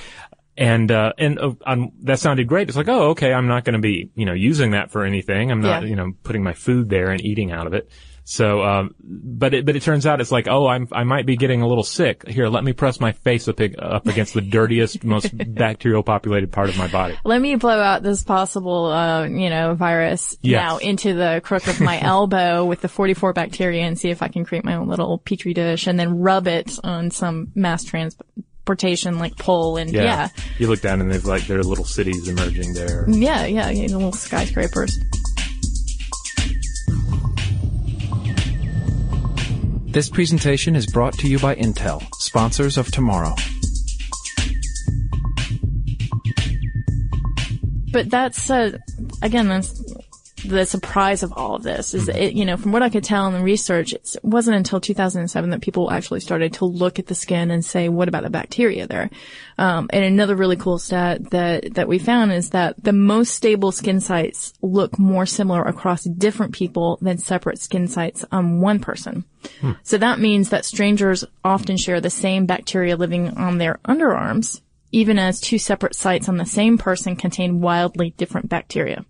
And 0.57 0.91
uh, 0.93 1.13
and 1.17 1.39
uh, 1.39 1.53
um, 1.67 1.93
that 2.03 2.19
sounded 2.19 2.47
great. 2.47 2.69
It's 2.69 2.77
like, 2.77 2.89
oh, 2.89 3.11
okay, 3.11 3.33
I'm 3.33 3.47
not 3.47 3.65
going 3.65 3.73
to 3.75 3.79
be, 3.81 4.11
you 4.15 4.27
know, 4.27 4.35
using 4.35 4.73
that 4.73 4.91
for 4.91 5.05
anything. 5.05 5.51
I'm 5.51 5.63
not, 5.63 5.83
Yeah. 5.83 5.89
you 5.89 5.97
know, 5.97 6.13
putting 6.23 6.43
my 6.43 6.53
food 6.53 6.91
there 6.91 7.11
and 7.11 7.25
eating 7.25 7.51
out 7.51 7.67
of 7.67 7.73
it. 7.73 7.89
So, 8.25 8.63
um, 8.63 8.95
but 9.03 9.53
it, 9.53 9.67
but 9.67 9.75
it 9.75 9.83
turns 9.83 10.07
out 10.07 10.21
it's 10.21 10.31
like, 10.31 10.47
oh, 10.47 10.69
I'm, 10.69 10.87
I 10.93 11.03
might 11.03 11.27
be 11.27 11.37
getting 11.37 11.61
a 11.61 11.67
little 11.67 11.83
sick. 11.83 12.27
Here, 12.29 12.47
let 12.49 12.63
me 12.63 12.73
press 12.73 13.01
my 13.01 13.13
face 13.13 13.49
up, 13.49 13.61
up 13.79 14.07
against 14.07 14.33
the 14.35 14.41
dirtiest, 14.41 15.03
most 15.03 15.31
bacterial 15.55 16.05
populated 16.05 16.53
part 16.53 16.69
of 16.69 16.79
my 16.79 16.87
body. 16.87 17.19
Let 17.25 17.41
me 17.41 17.57
blow 17.57 17.81
out 17.81 18.03
this 18.05 18.23
possible, 18.23 18.87
uh, 18.87 19.25
you 19.27 19.51
know, 19.51 19.75
virus 19.75 20.37
Yes. 20.41 20.61
now 20.61 20.77
into 20.79 21.15
the 21.15 21.41
crook 21.43 21.67
of 21.67 21.81
my 21.81 22.01
elbow 22.03 22.65
with 22.65 22.81
the 22.81 22.89
44 22.89 23.33
bacteria 23.33 23.83
and 23.83 23.99
see 23.99 24.11
if 24.11 24.23
I 24.23 24.29
can 24.29 24.45
create 24.45 24.65
my 24.65 24.77
own 24.77 24.87
little 24.89 25.19
petri 25.19 25.53
dish 25.53 25.89
and 25.89 25.99
then 25.99 26.21
rub 26.21 26.47
it 26.47 26.79
on 26.85 27.11
some 27.11 27.51
mass 27.57 27.83
transportation 27.85 29.19
like 29.19 29.37
pole 29.37 29.77
and 29.79 29.91
Yeah. 29.91 30.03
yeah. 30.05 30.29
You 30.59 30.69
look 30.69 30.81
down 30.81 31.01
and 31.01 31.11
there's 31.11 31.27
like, 31.27 31.47
there 31.49 31.59
are 31.59 31.65
little 31.65 31.85
cities 31.85 32.29
emerging 32.29 32.75
there. 32.75 33.05
Yeah, 33.09 33.47
yeah, 33.47 33.69
yeah, 33.71 33.89
little 33.95 34.13
skyscrapers. 34.13 34.97
This 39.93 40.09
presentation 40.09 40.75
is 40.75 40.87
brought 40.87 41.13
to 41.19 41.29
you 41.29 41.39
by 41.39 41.55
Intel, 41.55 42.03
sponsors 42.15 42.79
of 42.79 42.91
tomorrow. 42.91 43.35
But 47.93 48.09
that's, 48.09 48.49
uh, 48.49 48.79
again, 49.21 49.49
that's 49.49 49.92
the 50.45 50.67
surprise 50.67 51.23
of 51.23 51.33
all 51.33 51.55
of 51.55 51.63
this 51.63 51.95
is, 51.95 52.09
it, 52.09 52.35
you 52.35 52.45
know, 52.45 52.57
from 52.57 52.73
what 52.73 52.83
I 52.83 52.89
could 52.89 53.05
tell 53.05 53.27
in 53.27 53.35
the 53.35 53.43
research, 53.43 53.93
it 53.93 54.17
wasn't 54.23 54.57
until 54.57 54.81
2007 54.81 55.51
that 55.51 55.61
people 55.61 55.91
actually 55.91 56.21
started 56.21 56.55
to 56.55 56.65
look 56.65 56.99
at 56.99 57.07
the 57.07 57.15
skin 57.15 57.51
and 57.51 57.65
say, 57.65 57.89
what 57.89 58.09
about 58.09 58.25
the 58.25 58.31
bacteria 58.31 58.87
there? 58.87 59.11
Um, 59.59 59.89
and 59.93 60.05
another 60.05 60.35
really 60.35 60.57
cool 60.57 60.79
stat 60.79 61.31
that, 61.31 61.75
that 61.75 61.89
we 61.89 61.99
found 61.99 62.33
is 62.33 62.51
that 62.51 62.83
the 62.83 62.93
most 62.93 63.35
stable 63.35 63.73
skin 63.73 64.01
sites 64.01 64.53
look 64.63 64.99
more 64.99 65.27
similar 65.27 65.63
across 65.63 66.05
different 66.05 66.55
people 66.55 66.99
than 67.01 67.19
separate 67.19 67.59
skin 67.59 67.87
sites 67.87 68.25
on 68.33 68.61
one 68.61 68.81
person. 68.81 69.25
So 69.83 69.99
that 69.99 70.19
means 70.19 70.51
that 70.51 70.65
strangers 70.65 71.25
often 71.45 71.77
share 71.77 72.01
the 72.01 72.11
same 72.11 72.47
bacteria 72.47 72.97
living 72.97 73.37
on 73.37 73.59
their 73.59 73.79
underarms, 73.85 74.61
even 74.91 75.19
as 75.19 75.41
two 75.41 75.59
separate 75.59 75.95
sites 75.95 76.29
on 76.29 76.37
the 76.37 76.47
same 76.47 76.79
person 76.79 77.17
contain 77.17 77.61
wildly 77.61 78.11
different 78.17 78.49
bacteria. 78.49 79.05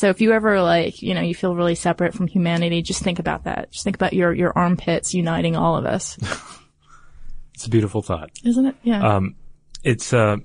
So 0.00 0.08
if 0.08 0.22
you 0.22 0.32
ever 0.32 0.62
like, 0.62 1.02
you 1.02 1.12
know, 1.12 1.20
you 1.20 1.34
feel 1.34 1.54
really 1.54 1.74
separate 1.74 2.14
from 2.14 2.26
humanity, 2.26 2.80
just 2.80 3.02
think 3.02 3.18
about 3.18 3.44
that. 3.44 3.70
Just 3.70 3.84
think 3.84 3.96
about 3.96 4.14
your, 4.14 4.32
your 4.32 4.50
armpits 4.56 5.12
uniting 5.12 5.56
all 5.56 5.76
of 5.76 5.84
us. 5.84 6.16
It's 7.54 7.66
a 7.66 7.68
beautiful 7.68 8.00
thought. 8.00 8.30
Isn't 8.42 8.64
it? 8.64 8.74
Yeah. 8.82 9.16
Um, 9.16 9.34
it's, 9.84 10.14
uh, 10.14 10.36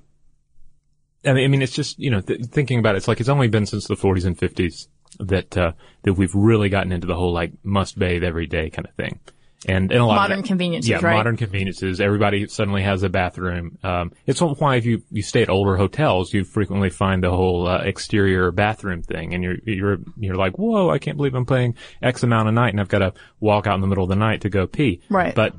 I 1.24 1.31
mean, 1.31 1.45
I 1.45 1.47
mean, 1.47 1.62
it's 1.62 1.71
just, 1.71 1.97
you 1.97 2.09
know, 2.12 2.19
th- 2.19 2.47
thinking 2.47 2.79
about 2.79 2.95
it, 2.95 2.97
it's 2.97 3.07
like 3.07 3.21
it's 3.21 3.29
only 3.29 3.47
been 3.47 3.65
since 3.65 3.88
the 3.88 3.95
40s 3.95 4.25
and 4.25 4.38
50s 4.38 4.89
that, 5.21 5.57
uh, 5.57 5.71
that 6.03 6.15
we've 6.15 6.35
really 6.35 6.67
gotten 6.67 6.91
into 6.91 7.07
the 7.07 7.15
whole 7.15 7.31
like 7.31 7.53
must 7.63 7.97
bathe 7.97 8.25
every 8.25 8.47
day 8.47 8.69
kind 8.69 8.85
of 8.85 8.93
thing. 8.95 9.21
And, 9.67 9.91
and 9.91 10.01
a 10.01 10.05
lot 10.05 10.15
Modern 10.15 10.39
of 10.39 10.43
that- 10.43 10.48
conveniences, 10.48 10.89
yeah, 10.89 11.00
right? 11.01 11.15
modern 11.15 11.38
conveniences. 11.38 12.00
Everybody 12.00 12.48
suddenly 12.48 12.84
has 12.84 13.03
a 13.03 13.10
bathroom. 13.10 13.77
Um, 13.84 14.12
it's 14.27 14.41
why 14.41 14.75
if 14.75 14.86
you, 14.86 15.01
you 15.12 15.24
stay 15.24 15.41
at 15.41 15.50
older 15.50 15.75
hotels, 15.75 16.34
you 16.34 16.43
frequently 16.43 16.89
find 16.89 17.24
the 17.24 17.31
whole, 17.31 17.67
uh, 17.67 17.79
exterior 17.79 18.51
bathroom 18.51 19.01
thing 19.01 19.34
and 19.34 19.43
you're, 19.43 19.57
you're, 19.65 19.98
you're 20.17 20.36
like, 20.36 20.57
whoa, 20.57 20.89
I 20.89 21.00
can't 21.00 21.17
believe 21.17 21.34
I'm 21.34 21.45
paying 21.45 21.75
X 22.01 22.24
amount 22.24 22.50
a 22.50 22.51
night 22.51 22.69
and 22.69 22.79
I've 22.79 22.89
got 22.89 23.00
to 23.00 23.13
walk 23.39 23.67
out 23.67 23.75
in 23.75 23.81
the 23.81 23.88
middle 23.88 24.03
of 24.03 24.10
the 24.10 24.15
night 24.15 24.41
to 24.41 24.50
go 24.50 24.67
pee. 24.67 25.01
Right. 25.10 25.34
But 25.34 25.55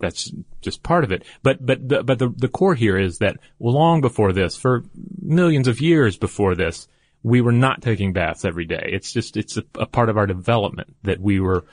that's 0.00 0.32
just 0.60 0.82
part 0.82 1.04
of 1.04 1.12
it. 1.12 1.24
But 1.42 1.64
but 1.64 1.88
the, 1.88 2.02
but 2.02 2.18
the 2.18 2.28
the 2.28 2.48
core 2.48 2.74
here 2.74 2.98
is 2.98 3.18
that 3.18 3.36
long 3.60 4.00
before 4.00 4.32
this, 4.32 4.56
for 4.56 4.84
millions 5.22 5.68
of 5.68 5.80
years 5.80 6.16
before 6.16 6.54
this, 6.54 6.88
we 7.22 7.40
were 7.40 7.52
not 7.52 7.80
taking 7.80 8.12
baths 8.12 8.44
every 8.44 8.66
day. 8.66 8.90
It's 8.92 9.12
just 9.12 9.36
it's 9.36 9.56
a, 9.56 9.64
a 9.78 9.86
part 9.86 10.08
of 10.08 10.16
our 10.18 10.26
development 10.26 10.94
that 11.04 11.20
we 11.20 11.40
were 11.40 11.64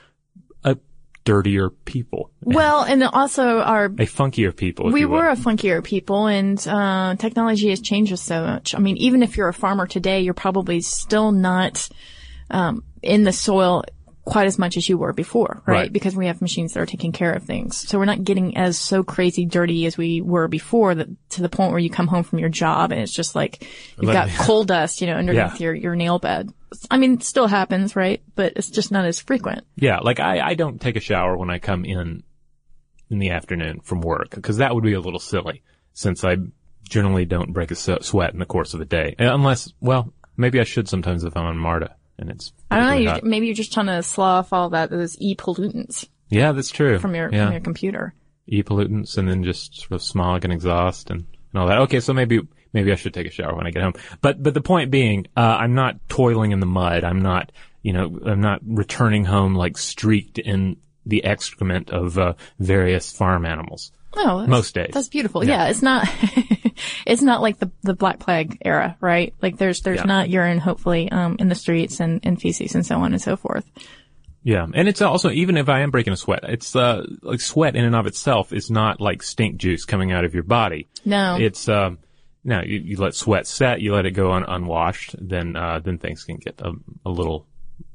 dirtier 1.24 1.70
people, 1.70 2.30
well, 2.42 2.82
and 2.82 3.02
also 3.02 3.58
our 3.60 3.84
a 3.86 4.06
funkier 4.06 4.54
people. 4.56 4.90
We 4.90 5.04
were 5.06 5.28
a 5.28 5.36
funkier 5.36 5.82
people 5.82 6.26
and 6.26 6.58
uh, 6.66 7.14
technology 7.16 7.70
has 7.70 7.80
changed 7.80 8.12
us 8.12 8.20
so 8.22 8.44
much. 8.44 8.74
I 8.74 8.78
mean, 8.78 8.96
even 8.96 9.22
if 9.22 9.36
you're 9.36 9.48
a 9.48 9.54
farmer 9.54 9.86
today, 9.86 10.20
you're 10.22 10.34
probably 10.34 10.80
still 10.80 11.30
not 11.32 11.88
um, 12.50 12.82
in 13.02 13.24
the 13.24 13.32
soil 13.32 13.84
quite 14.24 14.46
as 14.46 14.56
much 14.56 14.76
as 14.76 14.88
you 14.88 14.96
were 14.96 15.12
before, 15.12 15.62
right? 15.66 15.74
Right. 15.74 15.92
Because 15.92 16.14
we 16.14 16.26
have 16.28 16.40
machines 16.40 16.74
that 16.74 16.80
are 16.80 16.86
taking 16.86 17.10
care 17.10 17.32
of 17.32 17.42
things. 17.42 17.76
So 17.76 17.98
we're 17.98 18.04
not 18.04 18.22
getting 18.22 18.56
as 18.56 18.78
so 18.78 19.02
crazy 19.02 19.46
dirty 19.46 19.84
as 19.86 19.96
we 19.98 20.20
were 20.20 20.46
before 20.46 20.94
that 20.94 21.08
to 21.30 21.42
the 21.42 21.48
point 21.48 21.70
where 21.72 21.80
you 21.80 21.90
come 21.90 22.06
home 22.06 22.22
from 22.22 22.38
your 22.38 22.48
job 22.48 22.92
and 22.92 23.00
it's 23.00 23.12
just 23.12 23.34
like 23.34 23.66
you've 23.96 24.06
Let 24.06 24.12
got 24.12 24.26
me- 24.28 24.34
coal 24.38 24.62
dust, 24.64 25.00
you 25.00 25.08
know, 25.08 25.14
underneath 25.14 25.58
Yeah. 25.60 25.64
your, 25.66 25.74
your 25.74 25.96
nail 25.96 26.20
bed. 26.20 26.52
I 26.90 26.98
mean, 26.98 27.14
it 27.14 27.22
still 27.22 27.46
happens, 27.46 27.94
right? 27.96 28.22
But 28.34 28.54
it's 28.56 28.70
just 28.70 28.90
not 28.92 29.04
as 29.04 29.20
frequent. 29.20 29.64
Yeah, 29.76 29.98
like 29.98 30.20
I, 30.20 30.40
I 30.40 30.54
don't 30.54 30.80
take 30.80 30.96
a 30.96 31.00
shower 31.00 31.36
when 31.36 31.50
I 31.50 31.58
come 31.58 31.84
in 31.84 32.22
in 33.10 33.18
the 33.18 33.30
afternoon 33.30 33.80
from 33.80 34.00
work 34.00 34.30
because 34.30 34.56
that 34.58 34.74
would 34.74 34.84
be 34.84 34.94
a 34.94 35.00
little 35.00 35.18
silly 35.20 35.62
since 35.92 36.24
I 36.24 36.36
generally 36.88 37.24
don't 37.26 37.52
break 37.52 37.70
a 37.70 37.74
sweat 37.74 38.32
in 38.32 38.38
the 38.38 38.46
course 38.46 38.74
of 38.74 38.80
a 38.80 38.84
day 38.86 39.14
Uh, 39.18 39.32
unless, 39.34 39.72
well, 39.80 40.12
maybe 40.36 40.60
I 40.60 40.64
should 40.64 40.88
sometimes 40.88 41.24
if 41.24 41.36
I'm 41.36 41.44
on 41.46 41.58
Marta 41.58 41.94
and 42.18 42.30
it's. 42.30 42.52
I 42.70 42.78
don't 42.78 42.86
know. 42.88 42.96
You, 42.96 43.08
hot. 43.10 43.24
maybe 43.24 43.46
you're 43.46 43.54
just 43.54 43.72
trying 43.72 43.86
to 43.86 44.02
slough 44.02 44.46
off 44.46 44.52
all 44.52 44.70
that, 44.70 44.90
those 44.90 45.16
e 45.20 45.34
pollutants 45.36 46.06
Yeah, 46.28 46.52
that's 46.52 46.70
true. 46.70 46.98
from 46.98 47.14
your, 47.14 47.30
yeah. 47.32 47.44
from 47.46 47.52
your 47.52 47.60
computer. 47.60 48.14
e 48.46 48.62
pollutants 48.62 49.18
and 49.18 49.28
then 49.28 49.44
just 49.44 49.80
sort 49.80 49.92
of 49.92 50.02
smog 50.02 50.44
and 50.44 50.52
exhaust 50.52 51.10
and, 51.10 51.20
and 51.52 51.60
all 51.62 51.68
that. 51.68 51.78
Okay, 51.80 52.00
so 52.00 52.12
maybe 52.14 52.40
maybe 52.72 52.92
I 52.92 52.94
should 52.96 53.14
take 53.14 53.26
a 53.26 53.30
shower 53.30 53.54
when 53.54 53.66
I 53.66 53.70
get 53.70 53.82
home. 53.82 53.94
But 54.20 54.42
but 54.42 54.54
the 54.54 54.60
point 54.60 54.90
being, 54.90 55.26
uh, 55.36 55.40
I'm 55.40 55.74
not 55.74 55.96
toiling 56.08 56.52
in 56.52 56.60
the 56.60 56.66
mud. 56.66 57.04
I'm 57.04 57.20
not 57.20 57.52
you 57.82 57.92
know 57.92 58.18
I'm 58.24 58.40
not 58.40 58.60
returning 58.64 59.24
home 59.24 59.54
like 59.54 59.76
streaked 59.78 60.38
in 60.38 60.76
the 61.06 61.24
excrement 61.24 61.90
of 61.90 62.16
uh, 62.18 62.34
various 62.58 63.10
farm 63.12 63.44
animals. 63.44 63.90
Oh, 64.14 64.46
Most 64.46 64.74
days. 64.74 64.90
That's 64.92 65.08
beautiful. 65.08 65.42
Yeah, 65.42 65.68
it's 65.68 65.80
not, 65.80 66.06
it's 67.06 67.22
not 67.22 67.40
like 67.40 67.58
the, 67.58 67.70
the 67.82 67.94
Black 67.94 68.18
Plague 68.18 68.58
era, 68.62 68.94
right? 69.00 69.32
Like 69.40 69.56
there's, 69.56 69.80
there's 69.80 70.00
Yeah. 70.00 70.04
not 70.04 70.28
urine, 70.28 70.58
hopefully, 70.58 71.10
um, 71.10 71.36
in 71.38 71.48
the 71.48 71.54
streets 71.54 71.98
and, 71.98 72.20
and 72.22 72.38
feces 72.38 72.74
and 72.74 72.84
so 72.84 72.96
on 73.00 73.12
and 73.14 73.22
so 73.22 73.36
forth. 73.36 73.64
Yeah, 74.44 74.66
and 74.74 74.86
it's 74.86 75.00
also 75.00 75.30
even 75.30 75.56
if 75.56 75.68
I 75.68 75.80
am 75.80 75.90
breaking 75.90 76.12
a 76.12 76.16
sweat, 76.16 76.40
it's 76.44 76.76
uh 76.76 77.06
like 77.22 77.40
sweat 77.40 77.74
in 77.74 77.84
and 77.84 77.94
of 77.96 78.06
itself 78.06 78.52
is 78.52 78.70
not 78.70 79.00
like 79.00 79.22
stink 79.22 79.56
juice 79.56 79.84
coming 79.86 80.12
out 80.12 80.24
of 80.24 80.34
your 80.34 80.42
body. 80.42 80.88
No. 81.04 81.36
It's 81.40 81.68
um 81.68 81.98
no, 82.44 82.60
you, 82.62 82.78
you 82.78 82.96
let 82.96 83.14
sweat 83.14 83.46
set, 83.46 83.80
you 83.80 83.94
let 83.94 84.06
it 84.06 84.12
go 84.12 84.32
un- 84.32 84.44
unwashed, 84.46 85.14
then 85.20 85.56
uh 85.56 85.80
then 85.80 85.98
things 85.98 86.24
can 86.24 86.36
get 86.36 86.60
a, 86.60 86.72
a 87.06 87.10
little 87.10 87.46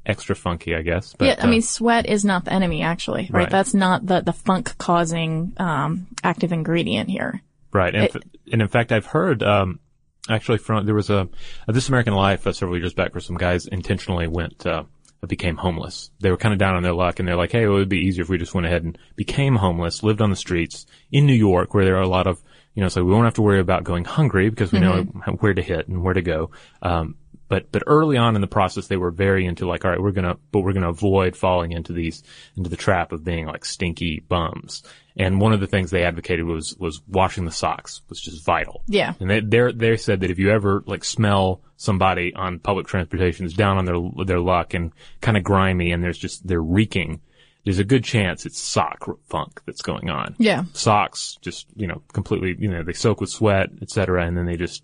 extra 0.06 0.34
funky, 0.34 0.74
I 0.74 0.82
guess. 0.82 1.14
But, 1.18 1.24
yeah, 1.26 1.34
I 1.38 1.46
uh, 1.46 1.50
mean, 1.50 1.62
sweat 1.62 2.06
is 2.06 2.24
not 2.24 2.44
the 2.46 2.52
enemy, 2.52 2.82
actually, 2.82 3.28
right? 3.30 3.42
Right. 3.42 3.50
That's 3.50 3.74
not 3.74 4.06
the, 4.06 4.20
the 4.20 4.32
funk 4.32 4.76
causing, 4.78 5.52
um, 5.58 6.06
active 6.24 6.50
ingredient 6.52 7.10
here. 7.10 7.42
Right, 7.72 7.94
and, 7.94 8.04
It- 8.04 8.16
f- 8.16 8.22
and 8.50 8.62
in 8.62 8.68
fact, 8.68 8.90
I've 8.90 9.06
heard 9.06 9.42
um, 9.42 9.80
actually 10.28 10.58
from 10.58 10.86
there 10.86 10.94
was 10.94 11.10
a, 11.10 11.28
a 11.66 11.72
This 11.72 11.88
American 11.88 12.14
Life 12.14 12.46
uh, 12.46 12.52
several 12.52 12.78
years 12.78 12.94
back 12.94 13.14
where 13.14 13.20
some 13.20 13.36
guys 13.36 13.66
intentionally 13.66 14.26
went 14.26 14.66
uh, 14.66 14.84
became 15.26 15.56
homeless. 15.56 16.10
They 16.20 16.30
were 16.30 16.36
kind 16.38 16.54
of 16.54 16.58
down 16.58 16.76
on 16.76 16.82
their 16.82 16.94
luck, 16.94 17.18
and 17.18 17.28
they're 17.28 17.36
like, 17.36 17.52
"Hey, 17.52 17.64
it 17.64 17.68
would 17.68 17.88
be 17.88 18.06
easier 18.06 18.22
if 18.22 18.28
we 18.28 18.38
just 18.38 18.54
went 18.54 18.66
ahead 18.66 18.84
and 18.84 18.96
became 19.16 19.56
homeless, 19.56 20.02
lived 20.02 20.22
on 20.22 20.30
the 20.30 20.36
streets 20.36 20.86
in 21.12 21.26
New 21.26 21.34
York, 21.34 21.74
where 21.74 21.84
there 21.84 21.96
are 21.96 22.02
a 22.02 22.08
lot 22.08 22.26
of 22.26 22.42
you 22.78 22.84
know, 22.84 22.88
so 22.88 23.02
we 23.02 23.10
won't 23.10 23.24
have 23.24 23.34
to 23.34 23.42
worry 23.42 23.58
about 23.58 23.82
going 23.82 24.04
hungry 24.04 24.50
because 24.50 24.70
we 24.70 24.78
know 24.78 25.02
where 25.40 25.52
to 25.52 25.62
hit 25.62 25.88
and 25.88 26.00
where 26.00 26.14
to 26.14 26.22
go." 26.22 26.52
Um, 26.80 27.16
but 27.48 27.72
but 27.72 27.82
early 27.88 28.16
on 28.16 28.36
in 28.36 28.40
the 28.40 28.46
process, 28.46 28.86
they 28.86 28.96
were 28.96 29.10
very 29.10 29.46
into 29.46 29.66
like, 29.66 29.84
all 29.84 29.90
right, 29.90 30.00
we're 30.00 30.12
gonna, 30.12 30.36
but 30.52 30.60
we're 30.60 30.74
gonna 30.74 30.90
avoid 30.90 31.34
falling 31.34 31.72
into 31.72 31.92
these 31.92 32.22
into 32.56 32.70
the 32.70 32.76
trap 32.76 33.10
of 33.10 33.24
being 33.24 33.46
like 33.46 33.64
stinky 33.64 34.22
bums. 34.28 34.84
And 35.16 35.40
one 35.40 35.52
of 35.52 35.58
the 35.58 35.66
things 35.66 35.90
they 35.90 36.04
advocated 36.04 36.44
was 36.44 36.76
was 36.78 37.02
washing 37.08 37.46
the 37.46 37.50
socks, 37.50 38.02
which 38.06 38.28
is 38.28 38.42
vital. 38.42 38.84
Yeah. 38.86 39.14
And 39.18 39.28
they 39.28 39.40
they 39.40 39.72
they 39.72 39.96
said 39.96 40.20
that 40.20 40.30
if 40.30 40.38
you 40.38 40.52
ever 40.52 40.84
like 40.86 41.02
smell 41.02 41.62
somebody 41.76 42.32
on 42.32 42.60
public 42.60 42.86
transportation 42.86 43.44
is 43.44 43.54
down 43.54 43.76
on 43.76 43.86
their 43.86 44.24
their 44.24 44.38
luck 44.40 44.72
and 44.72 44.92
kind 45.20 45.36
of 45.36 45.42
grimy 45.42 45.90
and 45.90 46.04
there's 46.04 46.16
just 46.16 46.46
they're 46.46 46.62
reeking, 46.62 47.20
there's 47.68 47.78
a 47.78 47.84
good 47.84 48.02
chance 48.02 48.46
it's 48.46 48.58
sock 48.58 49.04
funk 49.28 49.60
that's 49.66 49.82
going 49.82 50.08
on. 50.08 50.34
Yeah. 50.38 50.64
Socks 50.72 51.36
just 51.42 51.66
you 51.76 51.86
know 51.86 52.00
completely 52.14 52.56
you 52.58 52.66
know 52.66 52.82
they 52.82 52.94
soak 52.94 53.20
with 53.20 53.28
sweat, 53.28 53.68
etc. 53.82 54.26
And 54.26 54.38
then 54.38 54.46
they 54.46 54.56
just 54.56 54.82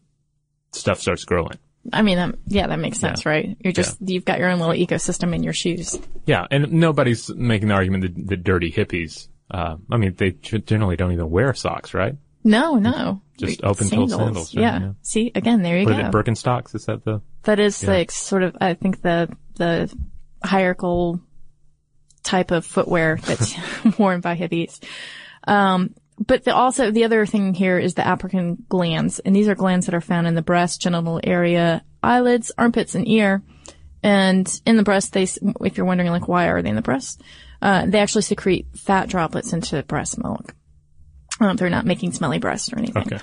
stuff 0.73 1.01
starts 1.01 1.25
growing. 1.25 1.59
I 1.95 2.03
mean, 2.03 2.19
um, 2.19 2.37
yeah, 2.47 2.67
that 2.67 2.79
makes 2.79 2.99
sense, 2.99 3.25
right? 3.25 3.57
You're 3.61 3.73
just, 3.73 3.99
you've 4.01 4.25
got 4.25 4.39
your 4.39 4.51
own 4.51 4.59
little 4.59 4.75
ecosystem 4.75 5.35
in 5.35 5.43
your 5.43 5.53
shoes. 5.53 5.99
Yeah, 6.25 6.47
and 6.51 6.73
nobody's 6.73 7.29
making 7.35 7.69
the 7.69 7.75
argument 7.75 8.03
that, 8.03 8.27
that 8.29 8.45
dirty 8.45 8.71
hippies. 8.71 9.29
Uh, 9.51 9.77
I 9.91 9.97
mean, 9.99 10.15
they 10.15 10.33
generally 10.33 10.97
don't 10.97 11.13
even 11.13 11.31
wear 11.31 11.53
socks, 11.53 11.93
right? 11.93 12.17
No, 12.43 12.77
no. 12.77 13.21
Just 13.39 13.63
Re- 13.63 13.69
open-toed 13.69 14.11
sandals, 14.11 14.55
right? 14.55 14.63
Yeah. 14.63 14.81
Yeah. 14.81 14.93
See, 15.03 15.31
again, 15.35 15.63
there 15.63 15.79
you 15.79 15.85
What 15.85 16.11
go. 16.11 16.23
Birkenstocks? 16.23 16.75
Is 16.75 16.87
that 16.87 17.05
the? 17.05 17.21
that 17.43 17.59
is 17.59 17.87
like 17.87 18.11
sort 18.11 18.43
of, 18.43 18.57
I 18.63 18.73
think 18.73 19.03
the, 19.03 19.29
the 19.57 19.95
hierarchical 20.43 21.21
type 22.25 22.51
of 22.51 22.67
footwear 22.67 23.19
that's 23.23 23.55
worn 23.99 24.21
by 24.21 24.37
hippies. 24.37 24.83
Um, 25.47 25.95
but 26.19 26.45
the, 26.45 26.55
also 26.55 26.91
the 26.91 27.05
other 27.05 27.27
thing 27.27 27.55
here 27.55 27.79
is 27.79 27.95
the 27.95 28.03
apocrine 28.03 28.59
glands, 28.69 29.19
and 29.19 29.35
these 29.35 29.49
are 29.49 29.55
glands 29.55 29.87
that 29.87 29.95
are 29.95 30.01
found 30.01 30.27
in 30.27 30.35
the 30.35 30.43
breast, 30.43 30.81
genital 30.81 31.21
area, 31.23 31.85
eyelids, 32.03 32.53
armpits, 32.57 32.95
and 32.95 33.07
ear. 33.09 33.43
And 34.03 34.61
in 34.67 34.77
the 34.77 34.83
breast, 34.83 35.13
they, 35.13 35.23
if 35.23 35.77
you're 35.77 35.87
wondering 35.87 36.11
like 36.11 36.29
why 36.29 36.49
are 36.49 36.63
they 36.63 36.69
in 36.69 36.77
the 36.77 36.83
breast, 36.83 37.23
uh, 37.63 37.87
they 37.87 37.99
actually 37.99 38.23
secrete 38.23 38.67
fat 38.77 39.09
droplets 39.09 39.53
into 39.53 39.83
breast 39.83 40.19
milk. 40.23 40.55
Um, 41.41 41.57
they're 41.57 41.71
not 41.71 41.87
making 41.87 42.13
smelly 42.13 42.39
breasts 42.39 42.73
or 42.73 42.79
anything. 42.79 43.15
Okay. 43.15 43.19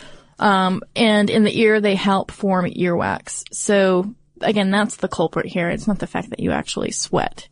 And 0.96 1.30
in 1.30 1.44
the 1.44 1.58
ear, 1.58 1.80
they 1.80 1.96
help 1.96 2.32
form 2.32 2.66
earwax. 2.66 3.44
So 3.54 4.16
again, 4.42 4.72
that's 4.72 4.98
the 4.98 5.08
culprit 5.08 5.46
here. 5.46 5.70
It's 5.70 5.88
not 5.88 6.00
the 6.00 6.08
fact 6.08 6.32
that 6.32 6.40
you 6.40 6.52
actually 6.52 6.92
sweat. 6.92 7.48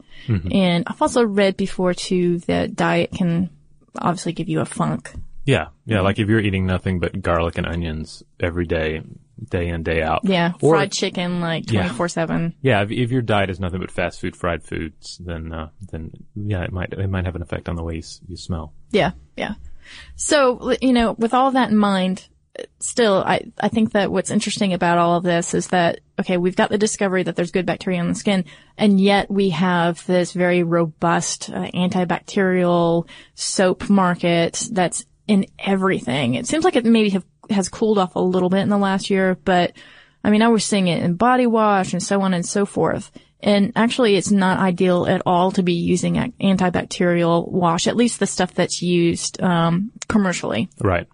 And 0.52 0.84
I've 0.88 1.02
also 1.02 1.24
read 1.26 1.58
before 1.58 1.94
too 1.94 2.40
that 2.40 2.76
diet 2.76 3.12
can 3.12 3.50
obviously 3.98 4.34
give 4.34 4.50
you 4.50 4.60
a 4.62 4.66
funk. 4.66 5.12
Yeah, 5.46 5.70
yeah. 5.86 6.02
Like 6.02 6.20
if 6.20 6.28
you're 6.28 6.40
eating 6.40 6.66
nothing 6.68 7.00
but 7.00 7.22
garlic 7.22 7.58
and 7.58 7.66
onions 7.66 8.22
every 8.40 8.66
day, 8.66 9.02
day 9.50 9.70
in 9.70 9.82
day 9.84 10.04
out. 10.04 10.22
Yeah. 10.24 10.54
Or- 10.62 10.76
fried 10.76 10.92
chicken 10.92 11.42
like 11.42 11.72
Yeah. 11.72 11.84
24 11.84 12.10
seven. 12.10 12.56
Yeah, 12.62 12.84
if, 12.84 12.92
if 12.92 13.12
your 13.12 13.22
diet 13.24 13.50
is 13.50 13.60
nothing 13.60 13.80
but 13.80 13.90
fast 13.90 14.20
food, 14.22 14.36
fried 14.36 14.64
foods, 14.64 15.18
then 15.24 15.52
uh, 15.52 15.70
then 15.92 16.12
yeah, 16.36 16.64
it 16.64 16.72
might 16.72 16.94
it 16.94 17.10
might 17.10 17.26
have 17.26 17.36
an 17.36 17.42
effect 17.42 17.68
on 17.68 17.76
the 17.76 17.84
way 17.84 17.96
you, 17.96 18.04
you 18.28 18.38
smell. 18.38 18.74
Yeah. 18.92 19.12
Yeah. 19.36 19.56
So, 20.16 20.76
you 20.82 20.94
know, 20.94 21.14
with 21.14 21.34
all 21.34 21.52
that 21.52 21.72
in 21.72 21.78
mind, 21.78 22.28
still, 22.80 23.24
I, 23.26 23.52
I 23.60 23.68
think 23.68 23.92
that 23.92 24.12
what's 24.12 24.32
interesting 24.32 24.74
about 24.74 24.98
all 24.98 25.16
of 25.16 25.24
this 25.24 25.54
is 25.54 25.68
that, 25.68 26.00
okay, 26.20 26.38
we've 26.38 26.56
got 26.56 26.70
the 26.70 26.78
discovery 26.78 27.24
that 27.24 27.36
there's 27.36 27.52
good 27.52 27.66
bacteria 27.66 28.00
on 28.00 28.08
the 28.08 28.16
skin, 28.16 28.46
and 28.78 29.00
yet 29.00 29.30
we 29.30 29.50
have 29.50 30.06
this 30.06 30.34
very 30.34 30.64
robust 30.64 31.50
uh, 31.50 31.70
antibacterial 31.74 33.08
soap 33.36 33.90
market 33.90 34.68
that's 34.72 35.06
in 35.28 35.46
everything. 35.60 36.36
It 36.36 36.48
seems 36.48 36.64
like 36.64 36.76
it 36.76 36.86
maybe 36.86 37.10
have, 37.10 37.26
has 37.50 37.70
cooled 37.70 37.98
off 37.98 38.16
a 38.16 38.20
little 38.20 38.50
bit 38.50 38.62
in 38.62 38.70
the 38.70 38.78
last 38.78 39.10
year, 39.10 39.38
but 39.44 39.74
I 40.24 40.30
mean, 40.32 40.42
I 40.42 40.50
was 40.50 40.66
seeing 40.66 40.88
it 40.88 41.04
in 41.04 41.16
body 41.16 41.48
wash 41.48 41.94
and 41.94 42.04
so 42.04 42.22
on 42.22 42.34
and 42.34 42.46
so 42.46 42.66
forth. 42.66 43.12
And 43.42 43.72
actually, 43.76 44.16
it's 44.16 44.32
not 44.32 44.60
ideal 44.60 45.08
at 45.08 45.22
all 45.26 45.52
to 45.52 45.64
be 45.64 45.74
using 45.74 46.16
antibacterial 46.42 47.50
wash, 47.50 47.88
at 47.88 47.96
least 47.96 48.20
the 48.20 48.28
stuff 48.28 48.54
that's 48.54 48.82
used 48.82 49.42
um, 49.42 49.92
commercially. 50.10 50.70
Right. 50.82 51.08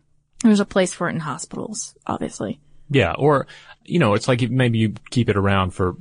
There's 0.46 0.60
a 0.60 0.66
place 0.66 0.94
for 0.94 1.08
it 1.10 1.14
in 1.14 1.20
hospitals, 1.20 1.96
obviously. 2.06 2.60
Yeah, 2.90 3.14
or 3.18 3.48
you 3.84 4.00
know, 4.00 4.14
it's 4.14 4.28
like 4.28 4.48
maybe 4.50 4.78
you 4.78 4.94
keep 5.10 5.30
it 5.30 5.38
around 5.38 5.72
for 5.72 5.96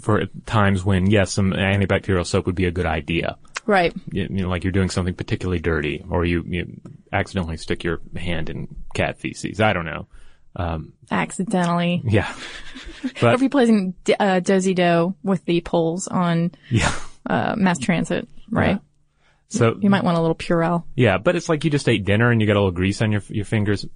for 0.00 0.26
times 0.46 0.84
when 0.84 1.10
yes, 1.10 1.32
some 1.32 1.52
antibacterial 1.52 2.26
soap 2.26 2.46
would 2.46 2.54
be 2.54 2.64
a 2.64 2.70
good 2.70 2.86
idea. 2.86 3.36
Right. 3.66 3.94
You, 4.10 4.28
know, 4.28 4.48
like 4.48 4.64
you're 4.64 4.72
doing 4.72 4.88
something 4.88 5.14
particularly 5.14 5.60
dirty, 5.60 6.04
or 6.08 6.24
you, 6.24 6.42
you 6.46 6.80
accidentally 7.12 7.56
stick 7.58 7.84
your 7.84 8.00
hand 8.16 8.50
in 8.50 8.74
cat 8.94 9.18
feces. 9.18 9.60
I 9.60 9.72
don't 9.72 9.84
know. 9.84 10.06
Um, 10.56 10.92
Accidentally. 11.10 12.02
yeah, 12.04 12.34
Or 13.04 13.10
but 13.20 13.34
if 13.34 13.40
you're 13.40 13.50
placing 13.50 13.94
d- 14.04 14.14
uh, 14.18 14.40
dozy 14.40 14.74
dough 14.74 15.14
with 15.22 15.44
the 15.46 15.60
poles 15.60 16.08
on 16.08 16.52
yeah. 16.70 16.92
uh, 17.28 17.54
mass 17.56 17.78
transit, 17.78 18.28
right? 18.50 18.78
So 19.52 19.76
You 19.80 19.90
might 19.90 20.02
want 20.04 20.16
a 20.16 20.20
little 20.20 20.34
Purell. 20.34 20.84
Yeah, 20.96 21.18
but 21.18 21.36
it's 21.36 21.48
like 21.48 21.64
you 21.64 21.70
just 21.70 21.88
ate 21.88 22.04
dinner 22.04 22.30
and 22.30 22.40
you 22.40 22.46
got 22.46 22.54
a 22.56 22.60
little 22.60 22.70
grease 22.72 23.02
on 23.02 23.12
your 23.12 23.22
your 23.28 23.44
fingers. 23.44 23.86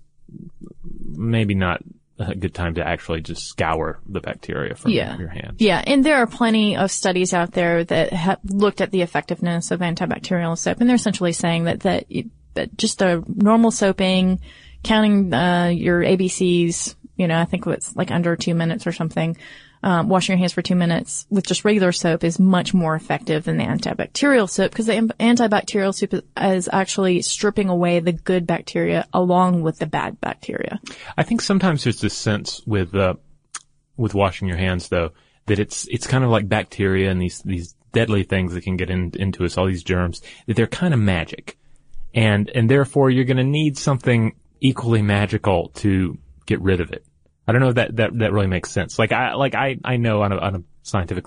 Maybe 0.85 1.55
not 1.55 1.83
a 2.19 2.35
good 2.35 2.55
time 2.55 2.75
to 2.75 2.87
actually 2.87 3.21
just 3.21 3.47
scour 3.47 4.01
the 4.09 4.21
bacteria 4.21 4.75
from 4.75 4.91
Yeah. 4.91 5.19
your 5.19 5.29
hands. 5.29 5.57
Yeah, 5.61 5.83
and 5.87 6.05
there 6.05 6.17
are 6.17 6.27
plenty 6.27 6.77
of 6.77 6.91
studies 6.91 7.35
out 7.35 7.53
there 7.53 7.85
that 7.85 8.13
have 8.13 8.39
looked 8.45 8.81
at 8.81 8.91
the 8.91 9.03
effectiveness 9.03 9.71
of 9.71 9.81
antibacterial 9.81 10.57
soap, 10.57 10.81
and 10.81 10.89
they're 10.89 10.97
essentially 10.97 11.33
saying 11.33 11.65
that 11.65 11.81
that, 11.81 12.07
it, 12.09 12.27
that 12.55 12.77
just 12.79 13.03
a 13.03 13.23
normal 13.29 13.71
soaping, 13.71 14.41
counting 14.83 15.33
uh, 15.35 15.67
your 15.69 16.01
ABCs, 16.03 16.95
you 17.17 17.29
know, 17.29 17.39
I 17.39 17.45
think 17.45 17.67
it's 17.67 17.95
like 17.95 18.11
under 18.11 18.35
two 18.37 18.55
minutes 18.55 18.87
or 18.87 18.93
something. 18.93 19.37
Um, 19.83 20.09
washing 20.09 20.33
your 20.33 20.39
hands 20.39 20.53
for 20.53 20.63
two 20.63 20.75
minutes 20.75 21.27
with 21.31 21.47
just 21.47 21.65
regular 21.65 21.93
soap 21.93 22.25
is 22.25 22.39
much 22.39 22.75
more 22.75 22.97
effective 22.97 23.45
than 23.45 23.57
the 23.57 23.65
antibacterial 23.65 24.49
soap 24.49 24.71
because 24.71 24.87
the 24.87 24.95
antibacterial 24.95 25.95
soap 25.95 26.15
is, 26.15 26.23
is 26.41 26.69
actually 26.73 27.23
stripping 27.23 27.69
away 27.69 28.01
the 28.01 28.13
good 28.13 28.47
bacteria 28.47 29.07
along 29.13 29.63
with 29.63 29.79
the 29.79 29.87
bad 29.87 30.21
bacteria. 30.21 30.81
I 31.17 31.23
think 31.23 31.41
sometimes 31.41 31.85
there's 31.85 32.01
this 32.01 32.17
sense 32.17 32.63
with 32.67 32.95
uh, 32.95 33.15
with 33.97 34.15
washing 34.15 34.49
your 34.49 34.57
hands 34.57 34.89
though 34.89 35.13
that 35.47 35.59
it's 35.59 35.87
it's 35.89 36.07
kind 36.07 36.25
of 36.25 36.31
like 36.31 36.49
bacteria 36.49 37.11
and 37.11 37.21
these 37.21 37.43
these 37.43 37.75
deadly 37.97 38.25
things 38.25 38.53
that 38.53 38.63
can 38.63 38.77
get 38.77 38.91
in, 38.91 39.11
into 39.15 39.43
us, 39.45 39.57
all 39.57 39.67
these 39.67 39.83
germs 39.83 40.21
that 40.47 40.55
they're 40.55 40.67
kind 40.67 40.93
of 40.93 41.01
magic, 41.01 41.57
and 42.15 42.51
and 42.51 42.69
therefore 42.69 43.09
you're 43.09 43.25
going 43.25 43.39
to 43.39 43.45
need 43.45 43.79
something 43.79 44.35
equally 44.61 45.01
magical 45.01 45.71
to 45.71 46.19
get 46.45 46.61
rid 46.61 46.81
of 46.81 46.93
it. 46.93 47.06
I 47.47 47.53
don't 47.53 47.61
know 47.61 47.69
if 47.69 47.75
that 47.77 47.97
that 47.97 48.19
that 48.19 48.33
really 48.33 48.47
makes 48.49 48.71
sense. 48.71 48.99
Like 48.99 49.13
I 49.13 49.35
like 49.35 49.55
I 49.55 49.79
I 49.85 49.97
know 49.97 50.23
on 50.23 50.33
a 50.33 50.37
on 50.39 50.55
a 50.57 50.63
scientific 50.83 51.27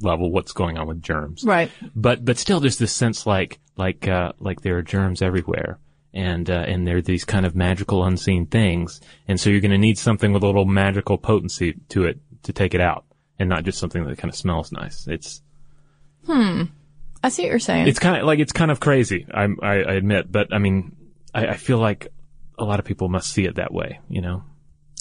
level 0.00 0.30
what's 0.30 0.52
going 0.52 0.78
on 0.78 0.86
with 0.88 1.02
germs, 1.02 1.44
Right. 1.44 1.70
but 1.94 2.24
but 2.24 2.38
still 2.38 2.60
there's 2.60 2.78
this 2.78 2.92
sense 2.92 3.26
like 3.26 3.58
like 3.76 4.08
uh 4.08 4.32
like 4.40 4.60
there 4.62 4.76
are 4.78 4.82
germs 4.82 5.22
everywhere 5.22 5.78
and 6.14 6.48
uh, 6.50 6.64
and 6.66 6.86
they're 6.86 7.02
these 7.02 7.24
kind 7.24 7.44
of 7.46 7.54
magical 7.54 8.04
unseen 8.04 8.46
things 8.46 9.00
and 9.28 9.38
so 9.38 9.50
you're 9.50 9.60
going 9.60 9.70
to 9.70 9.78
need 9.78 9.98
something 9.98 10.32
with 10.32 10.42
a 10.42 10.46
little 10.46 10.64
magical 10.64 11.18
potency 11.18 11.74
to 11.90 12.04
it 12.06 12.18
to 12.44 12.52
take 12.52 12.74
it 12.74 12.80
out 12.80 13.04
and 13.38 13.48
not 13.50 13.64
just 13.64 13.78
something 13.78 14.04
that 14.06 14.16
kind 14.18 14.30
of 14.32 14.36
smells 14.36 14.72
nice 14.72 15.06
it's 15.08 15.42
hmm. 16.24 16.62
I 17.22 17.28
see 17.28 17.42
what 17.42 17.50
you're 17.50 17.58
saying. 17.58 17.86
it's 17.88 17.98
kind 17.98 18.16
of 18.20 18.26
like 18.26 18.38
it's 18.38 18.52
kind 18.52 18.70
of 18.70 18.80
crazy 18.80 19.26
I 19.32 19.44
I, 19.62 19.72
I 19.82 19.92
admit 19.94 20.32
but 20.32 20.52
I 20.54 20.58
mean 20.58 20.96
I, 21.34 21.48
I 21.48 21.56
feel 21.56 21.78
like 21.78 22.08
a 22.58 22.64
lot 22.64 22.78
of 22.80 22.86
people 22.86 23.08
must 23.08 23.30
see 23.30 23.44
it 23.44 23.56
that 23.56 23.72
way 23.72 24.00
you 24.08 24.22
know 24.22 24.42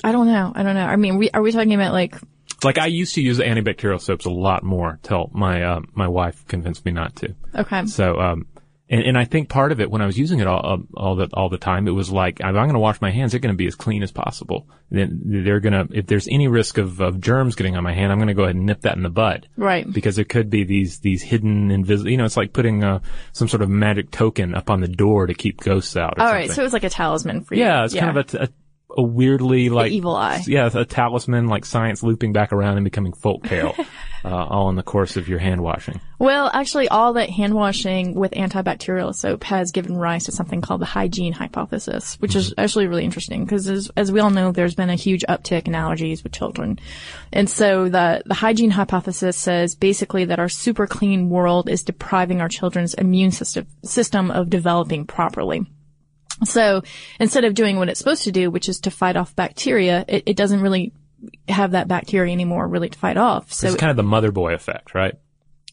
I 0.04 0.12
don't 0.12 0.28
know. 0.28 0.52
I 0.56 0.64
don't 0.64 0.76
know. 0.76 0.86
I 0.86 0.96
mean, 0.96 1.18
we, 1.18 1.30
are 1.32 1.42
we 1.42 1.52
talking 1.52 1.74
about 1.74 1.94
like 1.94 2.16
like 2.64 2.78
I 2.78 2.88
used 2.88 3.16
to 3.16 3.22
use 3.22 3.40
antibacterial 3.40 4.00
soaps 4.02 4.26
a 4.26 4.30
lot 4.30 4.64
more 4.64 5.00
till 5.04 5.30
my 5.34 5.64
uh, 5.64 5.80
my 5.94 6.08
wife 6.08 6.46
convinced 6.48 6.86
me 6.86 6.92
not 6.92 7.16
to 7.18 7.36
okay? 7.56 7.86
So, 7.86 8.20
um, 8.20 8.48
And, 8.88 9.02
and 9.02 9.18
I 9.18 9.26
think 9.26 9.50
part 9.50 9.72
of 9.72 9.82
it 9.82 9.90
when 9.90 10.02
I 10.02 10.06
was 10.06 10.18
using 10.18 10.40
it 10.40 10.48
all, 10.48 10.62
uh, 10.64 10.78
all 10.96 11.16
the, 11.16 11.28
all 11.34 11.50
the 11.50 11.58
time, 11.58 11.88
it 11.88 11.92
was 11.92 12.12
like, 12.12 12.40
I'm 12.44 12.54
going 12.54 12.74
to 12.74 12.80
wash 12.80 13.02
my 13.02 13.10
hands, 13.10 13.32
they're 13.32 13.40
going 13.42 13.54
to 13.54 13.58
be 13.58 13.66
as 13.66 13.74
clean 13.74 14.04
as 14.04 14.12
possible. 14.12 14.68
Then 14.92 15.22
they're 15.44 15.60
going 15.60 15.74
to, 15.74 15.88
if 15.98 16.06
there's 16.06 16.28
any 16.28 16.48
risk 16.48 16.78
of, 16.78 17.02
of 17.02 17.20
germs 17.20 17.56
getting 17.56 17.76
on 17.76 17.84
my 17.84 17.94
hand, 17.94 18.12
I'm 18.12 18.20
going 18.20 18.28
to 18.28 18.36
go 18.36 18.44
ahead 18.44 18.56
and 18.56 18.68
nip 18.68 18.82
that 18.82 18.96
in 18.96 19.02
the 19.02 19.10
bud. 19.10 19.48
Right. 19.58 19.92
Because 19.92 20.16
there 20.16 20.26
could 20.26 20.52
be 20.52 20.66
these, 20.66 21.00
these 21.00 21.24
hidden 21.24 21.72
invisible, 21.72 22.12
you 22.12 22.18
know, 22.18 22.26
it's 22.26 22.38
like 22.38 22.54
putting, 22.54 22.84
uh, 22.84 23.00
some 23.34 23.48
sort 23.48 23.64
of 23.64 23.70
magic 23.70 24.12
token 24.12 24.54
up 24.54 24.70
on 24.70 24.82
the 24.82 24.88
door 24.88 25.26
to 25.26 25.34
keep 25.34 25.62
ghosts 25.62 25.98
out 25.98 26.20
or 26.20 26.22
All 26.22 26.28
something. 26.28 26.50
right, 26.50 26.52
so 26.56 26.62
it 26.62 26.66
was 26.66 26.74
like 26.74 26.84
a 26.84 26.90
talisman 26.90 27.44
for 27.44 27.56
you. 27.56 27.64
yeah, 27.64 27.86
it's 27.86 27.96
kind 27.96 28.16
of 28.16 28.34
a, 28.36 28.44
a, 28.44 28.50
a 28.90 29.02
weirdly 29.02 29.70
like, 29.70 29.92
evil 29.92 30.16
eye. 30.16 30.44
Yeah, 30.48 30.70
a 30.74 30.86
talisman 30.86 31.48
like 31.48 31.66
science 31.66 32.04
looping 32.04 32.34
back 32.34 32.54
around 32.54 32.78
and 32.78 32.84
becoming 32.84 33.14
folk 33.14 33.44
tale, 33.44 33.76
uh, 34.26 34.30
all 34.30 34.70
in 34.70 34.76
the 34.76 34.84
course 34.84 35.18
of 35.18 35.28
your 35.28 35.40
hand 35.40 35.62
washing. 35.62 36.00
Well, 36.18 36.50
actually, 36.54 36.88
all 36.88 37.14
that 37.14 37.30
hand 37.30 37.54
washing 37.54 38.16
with 38.16 38.32
antibacterial 38.32 39.14
soap 39.14 39.44
has 39.46 39.72
given 39.72 39.98
rise 39.98 40.26
to 40.26 40.32
something 40.32 40.62
called 40.62 40.82
the 40.82 40.86
hygiene 40.86 41.34
hypothesis, 41.34 42.16
which 42.20 42.36
is 42.36 42.54
actually 42.58 42.88
really 42.88 43.04
interesting 43.04 43.44
because 43.44 43.68
as, 43.68 43.92
as 43.98 44.12
we 44.12 44.20
all 44.20 44.30
know, 44.30 44.52
there's 44.52 44.76
been 44.76 44.90
a 44.90 44.96
huge 44.96 45.26
uptick 45.28 45.68
in 45.68 45.74
allergies 45.74 46.24
with 46.24 46.32
children. 46.32 46.80
And 47.34 47.50
so 47.50 47.90
the, 47.90 48.24
the 48.26 48.34
hygiene 48.34 48.72
hypothesis 48.72 49.36
says 49.38 49.76
basically 49.76 50.26
that 50.26 50.40
our 50.40 50.50
super 50.50 50.88
clean 50.88 51.30
world 51.30 51.70
is 51.70 51.84
depriving 51.84 52.40
our 52.40 52.50
children's 52.50 52.94
immune 52.94 53.32
system, 53.32 53.68
system 53.84 54.32
of 54.32 54.50
developing 54.50 55.06
properly. 55.06 55.66
So 56.44 56.84
instead 57.20 57.46
of 57.46 57.54
doing 57.54 57.78
what 57.78 57.88
it's 57.90 57.98
supposed 58.00 58.24
to 58.26 58.32
do, 58.32 58.52
which 58.52 58.68
is 58.68 58.82
to 58.82 58.92
fight 58.92 59.16
off 59.16 59.36
bacteria, 59.36 60.04
it, 60.08 60.24
it 60.26 60.36
doesn't 60.36 60.62
really 60.62 60.92
have 61.48 61.72
that 61.72 61.88
bacteria 61.88 62.32
anymore 62.34 62.68
really 62.68 62.90
to 62.90 63.00
fight 63.00 63.18
off. 63.18 63.54
So 63.54 63.68
it's 63.68 63.78
kind 63.78 63.90
of 63.90 63.96
the 63.96 64.04
mother 64.04 64.32
boy 64.32 64.54
effect, 64.54 64.94
right? 64.94 65.16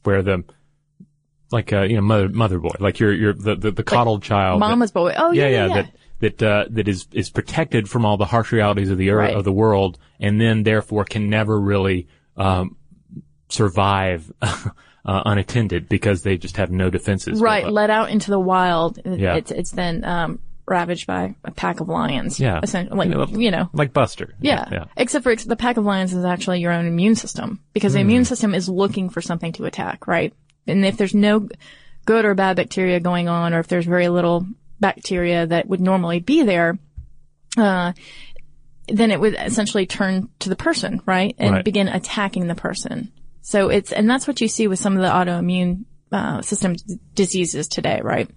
Where 0.04 0.22
the 0.22 0.44
like 1.50 1.72
uh, 1.72 1.82
you 1.82 1.96
know 1.96 2.02
mother 2.02 2.28
mother 2.28 2.58
boy, 2.58 2.74
like 2.78 3.00
you're 3.00 3.12
you're 3.12 3.32
the 3.34 3.56
the, 3.56 3.70
the 3.72 3.82
coddled 3.82 4.22
child. 4.22 4.62
that- 4.62 4.68
mama's 4.68 4.90
boy. 4.92 5.12
Oh 5.16 5.32
yeah, 5.32 5.48
yeah, 5.48 5.66
yeah, 5.66 5.66
yeah. 5.66 5.82
that 6.20 6.38
that 6.38 6.42
uh, 6.42 6.64
that 6.70 6.88
is 6.88 7.06
is 7.12 7.28
protected 7.28 7.88
from 7.90 8.06
all 8.06 8.16
the 8.16 8.24
harsh 8.24 8.52
realities 8.52 8.88
of 8.90 8.98
the 8.98 9.10
earth 9.10 9.18
Right. 9.18 9.34
of 9.36 9.44
the 9.44 9.52
world, 9.52 9.98
and 10.20 10.40
then 10.40 10.62
therefore 10.62 11.04
can 11.04 11.28
never 11.28 11.60
really 11.60 12.06
um, 12.36 12.76
survive 13.48 14.32
uh, 14.42 14.62
unattended 15.04 15.88
because 15.88 16.22
they 16.22 16.38
just 16.38 16.56
have 16.56 16.70
no 16.70 16.88
defenses. 16.90 17.40
right. 17.40 17.68
Let 17.68 17.90
out 17.90 18.10
into 18.10 18.30
the 18.30 18.40
wild. 18.40 18.98
Yeah. 19.04 19.34
It's 19.34 19.50
it's 19.50 19.70
then 19.72 20.04
um, 20.04 20.38
ravaged 20.66 21.06
by 21.06 21.34
a 21.44 21.50
pack 21.50 21.80
of 21.80 21.88
lions. 21.88 22.38
Yeah. 22.38 22.60
Essentially, 22.62 22.96
like 22.96 23.08
You 23.08 23.14
know, 23.14 23.26
you 23.26 23.50
know. 23.50 23.70
like 23.72 23.92
Buster. 23.92 24.34
Yeah. 24.40 24.68
yeah. 24.70 24.84
Except 24.96 25.22
for 25.24 25.32
ex- 25.32 25.44
the 25.44 25.56
pack 25.56 25.76
of 25.76 25.84
lions 25.84 26.12
is 26.12 26.24
actually 26.24 26.60
your 26.60 26.72
own 26.72 26.86
immune 26.86 27.14
system 27.16 27.60
because 27.72 27.92
the 27.94 27.98
Hmm. 28.00 28.06
immune 28.08 28.24
system 28.24 28.54
is 28.54 28.68
looking 28.68 29.08
for 29.10 29.20
something 29.20 29.52
to 29.54 29.64
attack, 29.64 30.06
right? 30.06 30.32
And 30.66 30.84
if 30.84 30.96
there's 30.96 31.14
no 31.14 31.48
good 32.06 32.24
or 32.24 32.34
bad 32.34 32.56
bacteria 32.56 33.00
going 33.00 33.28
on, 33.28 33.54
or 33.54 33.58
if 33.60 33.68
there's 33.68 33.86
very 33.86 34.08
little 34.08 34.46
bacteria 34.80 35.46
that 35.46 35.68
would 35.68 35.80
normally 35.80 36.20
be 36.20 36.42
there, 36.42 36.78
uh, 37.56 37.92
then 38.88 39.10
it 39.10 39.20
would 39.20 39.34
essentially 39.38 39.86
turn 39.86 40.28
to 40.40 40.48
the 40.48 40.56
person, 40.56 41.00
right? 41.06 41.34
And 41.38 41.54
Right. 41.56 41.64
begin 41.64 41.88
attacking 41.88 42.46
the 42.46 42.54
person. 42.54 43.12
So 43.40 43.68
it's, 43.68 43.92
and 43.92 44.08
that's 44.08 44.26
what 44.28 44.40
you 44.40 44.48
see 44.48 44.68
with 44.68 44.78
some 44.78 44.96
of 44.96 45.02
the 45.02 45.08
autoimmune, 45.08 45.84
uh, 46.12 46.42
system 46.42 46.74
d- 46.74 46.98
diseases 47.14 47.68
today, 47.68 48.00
right? 48.02 48.28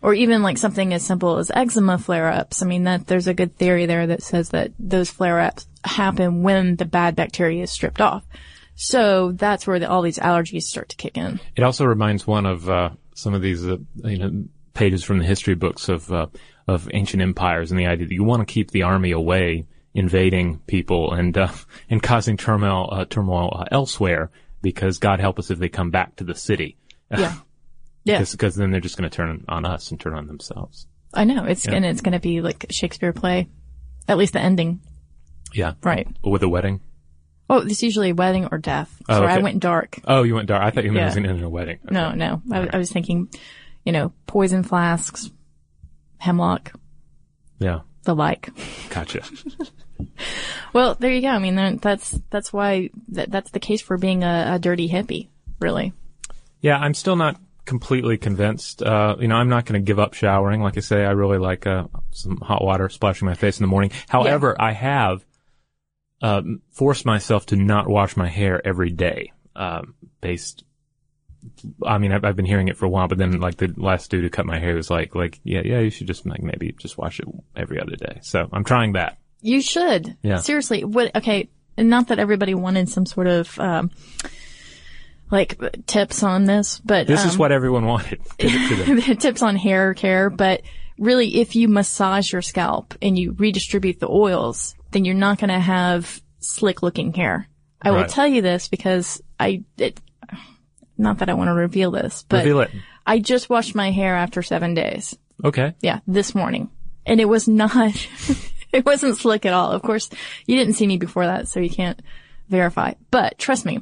Or 0.00 0.14
even 0.14 0.42
like 0.42 0.58
something 0.58 0.94
as 0.94 1.04
simple 1.04 1.38
as 1.38 1.50
eczema 1.52 1.98
flare-ups. 1.98 2.62
I 2.62 2.66
mean, 2.66 2.84
that 2.84 3.06
there's 3.06 3.26
a 3.26 3.34
good 3.34 3.56
theory 3.56 3.86
there 3.86 4.06
that 4.06 4.22
says 4.22 4.50
that 4.50 4.72
those 4.78 5.10
flare-ups 5.10 5.66
happen 5.84 6.42
when 6.42 6.76
the 6.76 6.84
bad 6.84 7.16
bacteria 7.16 7.64
is 7.64 7.72
stripped 7.72 8.00
off. 8.00 8.24
So 8.76 9.32
that's 9.32 9.66
where 9.66 9.80
the, 9.80 9.90
all 9.90 10.02
these 10.02 10.20
allergies 10.20 10.62
start 10.62 10.90
to 10.90 10.96
kick 10.96 11.16
in. 11.16 11.40
It 11.56 11.64
also 11.64 11.84
reminds 11.84 12.28
one 12.28 12.46
of 12.46 12.70
uh, 12.70 12.90
some 13.14 13.34
of 13.34 13.42
these, 13.42 13.66
uh, 13.66 13.78
you 14.04 14.18
know, 14.18 14.44
pages 14.72 15.02
from 15.02 15.18
the 15.18 15.24
history 15.24 15.56
books 15.56 15.88
of 15.88 16.10
uh, 16.12 16.28
of 16.68 16.88
ancient 16.94 17.20
empires, 17.20 17.72
and 17.72 17.80
the 17.80 17.86
idea 17.86 18.06
that 18.06 18.14
you 18.14 18.22
want 18.22 18.46
to 18.46 18.52
keep 18.52 18.70
the 18.70 18.84
army 18.84 19.10
away, 19.10 19.66
invading 19.94 20.60
people 20.68 21.12
and 21.12 21.36
uh, 21.36 21.48
and 21.90 22.00
causing 22.00 22.36
turmoil 22.36 22.88
uh, 22.92 23.04
turmoil 23.04 23.50
uh, 23.52 23.64
elsewhere, 23.72 24.30
because 24.62 24.98
God 24.98 25.18
help 25.18 25.40
us 25.40 25.50
if 25.50 25.58
they 25.58 25.68
come 25.68 25.90
back 25.90 26.14
to 26.16 26.24
the 26.24 26.36
city. 26.36 26.76
Yeah. 27.10 27.34
Yeah. 28.08 28.24
Because 28.30 28.54
then 28.56 28.70
they're 28.70 28.80
just 28.80 28.96
going 28.96 29.08
to 29.08 29.14
turn 29.14 29.44
on 29.48 29.64
us 29.64 29.90
and 29.90 30.00
turn 30.00 30.14
on 30.14 30.26
themselves. 30.26 30.86
I 31.14 31.24
know. 31.24 31.44
It's, 31.44 31.66
and 31.66 31.84
it's 31.84 32.00
going 32.00 32.12
to 32.12 32.18
be 32.20 32.40
like 32.40 32.64
a 32.68 32.72
Shakespeare 32.72 33.12
play. 33.12 33.48
At 34.08 34.18
least 34.18 34.32
the 34.32 34.40
ending. 34.40 34.80
Yeah. 35.52 35.74
Right. 35.82 36.08
With 36.22 36.42
a 36.42 36.48
wedding. 36.48 36.80
Oh, 37.50 37.58
it's 37.58 37.82
usually 37.82 38.10
a 38.10 38.14
wedding 38.14 38.48
or 38.50 38.58
death. 38.58 38.94
Oh, 39.08 39.14
Sorry, 39.20 39.32
I 39.32 39.38
went 39.38 39.60
dark. 39.60 39.98
Oh, 40.04 40.22
you 40.22 40.34
went 40.34 40.48
dark. 40.48 40.62
I 40.62 40.70
thought 40.70 40.84
you 40.84 40.92
meant 40.92 41.02
it 41.02 41.06
was 41.06 41.14
going 41.14 41.24
to 41.24 41.30
end 41.30 41.38
in 41.38 41.44
a 41.44 41.48
wedding. 41.50 41.78
Okay. 41.84 41.94
No, 41.94 42.12
no. 42.12 42.42
I, 42.52 42.68
I 42.74 42.78
was 42.78 42.90
thinking, 42.92 43.28
you 43.84 43.92
know, 43.92 44.12
poison 44.26 44.62
flasks, 44.62 45.30
hemlock, 46.18 46.72
Yeah. 47.58 47.80
the 48.04 48.14
like. 48.14 48.50
Gotcha. 48.90 49.22
Well, 50.72 50.94
there 50.94 51.10
you 51.12 51.22
go. 51.22 51.28
I 51.28 51.38
mean, 51.38 51.56
that's 51.80 52.10
that's 52.30 52.52
why 52.52 52.90
that, 53.08 53.30
that's 53.30 53.50
the 53.50 53.58
case 53.60 53.80
for 53.80 53.96
being 53.96 54.22
a, 54.22 54.52
a 54.54 54.58
dirty 54.58 54.88
hippie, 54.88 55.28
really. 55.60 55.92
Yeah, 56.60 56.76
I'm 56.78 56.94
still 56.94 57.16
not 57.16 57.40
completely 57.68 58.16
convinced. 58.16 58.82
Uh, 58.82 59.14
you 59.20 59.28
know, 59.28 59.36
I'm 59.36 59.50
not 59.50 59.66
going 59.66 59.78
to 59.80 59.84
give 59.84 59.98
up 59.98 60.14
showering. 60.14 60.62
Like 60.62 60.78
I 60.78 60.80
say, 60.80 61.04
I 61.04 61.10
really 61.10 61.36
like 61.36 61.66
uh, 61.66 61.84
some 62.10 62.38
hot 62.38 62.64
water 62.64 62.88
splashing 62.88 63.26
my 63.26 63.34
face 63.34 63.58
in 63.58 63.62
the 63.62 63.68
morning. 63.68 63.90
However, 64.08 64.56
I 64.58 64.72
have 64.72 65.22
um, 66.22 66.62
forced 66.72 67.04
myself 67.04 67.44
to 67.46 67.56
not 67.56 67.86
wash 67.86 68.16
my 68.16 68.26
hair 68.26 68.66
every 68.66 68.90
day. 68.90 69.32
Um, 69.54 69.94
based, 70.22 70.64
I 71.84 71.98
mean, 71.98 72.10
I've, 72.10 72.24
I've 72.24 72.36
been 72.36 72.46
hearing 72.46 72.68
it 72.68 72.78
for 72.78 72.86
a 72.86 72.88
while, 72.88 73.06
but 73.06 73.18
then 73.18 73.38
like 73.38 73.58
the 73.58 73.72
last 73.76 74.10
dude 74.10 74.24
who 74.24 74.30
cut 74.30 74.46
my 74.46 74.58
hair 74.58 74.74
was 74.74 74.90
like, 74.90 75.14
like, 75.14 75.38
yeah, 75.44 75.60
yeah, 75.62 75.80
you 75.80 75.90
should 75.90 76.06
just 76.06 76.24
like 76.24 76.42
maybe 76.42 76.74
just 76.78 76.96
wash 76.96 77.20
it 77.20 77.26
every 77.54 77.78
other 77.78 77.96
day. 77.96 78.20
So 78.22 78.48
I'm 78.50 78.64
trying 78.64 78.94
that. 78.94 79.18
You 79.42 79.60
should. 79.60 80.16
Yeah. 80.22 80.38
Seriously. 80.38 80.84
What? 80.84 81.14
Okay. 81.14 81.50
And 81.76 81.90
not 81.90 82.08
that 82.08 82.18
everybody 82.18 82.54
wanted 82.54 82.88
some 82.88 83.04
sort 83.04 83.26
of 83.26 83.58
um, 83.60 83.90
like 85.30 85.58
tips 85.86 86.22
on 86.22 86.44
this, 86.44 86.80
but 86.80 87.06
This 87.06 87.22
um, 87.22 87.28
is 87.28 87.38
what 87.38 87.52
everyone 87.52 87.86
wanted. 87.86 88.20
Tips 88.38 89.42
on 89.42 89.56
hair 89.56 89.94
care, 89.94 90.30
but 90.30 90.62
really 90.98 91.36
if 91.36 91.54
you 91.54 91.68
massage 91.68 92.32
your 92.32 92.42
scalp 92.42 92.94
and 93.02 93.18
you 93.18 93.32
redistribute 93.32 94.00
the 94.00 94.08
oils, 94.08 94.74
then 94.90 95.04
you're 95.04 95.14
not 95.14 95.38
going 95.38 95.50
to 95.50 95.60
have 95.60 96.20
slick 96.40 96.82
looking 96.82 97.12
hair. 97.12 97.48
I 97.80 97.92
will 97.92 98.06
tell 98.06 98.26
you 98.26 98.42
this 98.42 98.68
because 98.68 99.22
I, 99.38 99.62
it, 99.76 100.00
not 100.96 101.18
that 101.18 101.30
I 101.30 101.34
want 101.34 101.48
to 101.48 101.54
reveal 101.54 101.92
this, 101.92 102.24
but 102.28 102.38
Reveal 102.38 102.60
it. 102.60 102.70
I 103.06 103.20
just 103.20 103.48
washed 103.48 103.74
my 103.74 103.92
hair 103.92 104.16
after 104.16 104.42
seven 104.42 104.74
days. 104.74 105.16
Okay. 105.44 105.74
Yeah, 105.80 106.00
this 106.06 106.34
morning. 106.34 106.70
And 107.06 107.20
it 107.20 107.26
was 107.26 107.46
not, 107.46 107.94
it 108.72 108.84
wasn't 108.84 109.16
slick 109.16 109.46
at 109.46 109.54
all. 109.54 109.70
Of 109.70 109.82
course, 109.82 110.10
you 110.46 110.56
didn't 110.56 110.74
see 110.74 110.86
me 110.86 110.96
before 110.96 111.26
that, 111.26 111.46
so 111.46 111.60
you 111.60 111.70
can't 111.70 112.02
verify. 112.48 112.94
But 113.10 113.38
trust 113.38 113.64
me, 113.64 113.80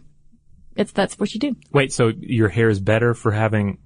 it's, 0.77 0.93
that's 0.93 1.19
what 1.19 1.33
you 1.35 1.41
do. 1.41 1.57
Wait, 1.73 1.93
so 1.93 2.13
your 2.19 2.49
hair 2.49 2.69
is 2.69 2.81
better 2.81 3.15
for 3.15 3.33
having, 3.33 3.79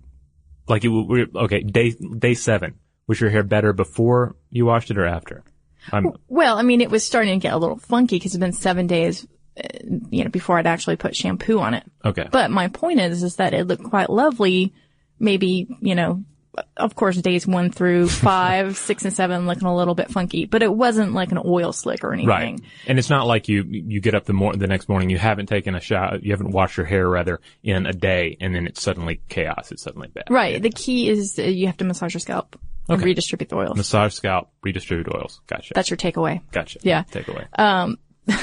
like, 0.69 0.83
w- 0.83 1.27
okay, 1.35 1.61
day 1.63 1.91
day 1.93 2.35
seven. 2.35 2.75
Was 3.07 3.21
your 3.21 3.31
hair 3.31 3.43
better 3.43 3.73
before 3.73 4.37
you 4.51 4.67
washed 4.67 4.91
it 4.91 4.99
or 4.99 5.07
after? 5.07 5.43
I'm 5.91 6.13
Well, 6.29 6.59
I 6.59 6.63
mean, 6.63 6.81
it 6.81 6.91
was 6.91 7.03
starting 7.05 7.41
to 7.41 7.43
get 7.43 7.55
a 7.55 7.59
little 7.59 7.79
funky 7.79 8.17
because 8.17 8.35
it's 8.35 8.41
been 8.41 8.53
seven 8.53 8.87
days, 8.87 9.27
uh, 9.57 9.67
you 10.11 10.25
know, 10.25 10.31
before 10.31 10.59
I'd 10.59 10.67
actually 10.67 10.97
put 10.97 11.17
shampoo 11.17 11.59
on 11.59 11.75
it. 11.75 11.85
okay. 12.05 12.29
But 12.31 12.51
my 12.51 12.69
point 12.69 13.01
is, 13.01 13.23
is 13.23 13.37
that 13.37 13.55
it 13.55 13.67
looked 13.67 13.85
quite 13.85 14.11
lovely. 14.11 14.73
Maybe, 15.19 15.69
you 15.81 15.95
know, 15.95 16.23
of 16.77 16.95
course, 16.95 17.17
days 17.17 17.47
one 17.47 17.71
through 17.71 18.09
five, 18.09 18.77
six 18.77 19.05
and 19.05 19.13
seven 19.13 19.47
looking 19.47 19.67
a 19.67 19.75
little 19.77 19.95
bit 19.95 20.11
funky, 20.11 20.47
but 20.47 20.63
it 20.63 20.73
wasn't 20.73 21.13
like 21.13 21.31
an 21.33 21.39
oil 21.45 21.73
slick 21.73 22.03
or 22.05 22.13
anything. 22.13 22.29
right, 22.29 22.61
and 22.87 22.99
it's 22.99 23.11
not 23.11 23.27
like 23.27 23.49
you 23.49 23.63
you 23.69 24.01
get 24.01 24.15
up 24.15 24.25
the 24.25 24.33
mor- 24.33 24.55
the 24.57 24.67
next 24.67 24.89
morning, 24.89 25.11
you 25.11 25.19
haven't 25.19 25.47
taken 25.47 25.75
a 25.75 25.81
shower, 25.81 26.19
you 26.21 26.33
haven't 26.33 26.51
washed 26.51 26.77
your 26.77 26.87
hair 26.87 27.09
rather 27.09 27.41
in 27.63 27.87
a 27.87 27.93
day, 27.93 28.37
and 28.41 28.55
then 28.55 28.67
it's 28.67 28.83
suddenly 28.83 29.21
chaos. 29.29 29.71
It's 29.73 29.83
suddenly 29.83 30.09
bad. 30.09 30.25
Right. 30.31 30.61
The 30.61 30.71
key 30.71 31.09
is 31.09 31.39
uh, 31.39 31.43
you 31.43 31.67
have 31.67 31.77
to 31.79 31.85
massage 31.85 32.15
your 32.15 32.21
scalp 32.21 32.59
Okay. 32.89 33.05
redistribute 33.05 33.49
the 33.51 33.57
oils. 33.57 33.77
Massage 33.77 34.15
scalp, 34.15 34.51
redistribute 34.65 35.15
oils. 35.15 35.41
Gotcha. 35.47 35.75
That's 35.75 35.89
your 35.91 35.97
takeaway. 35.97 36.41
gotcha. 36.51 36.81
yeah. 36.83 37.05
Take 37.05 37.29
away. 37.29 37.47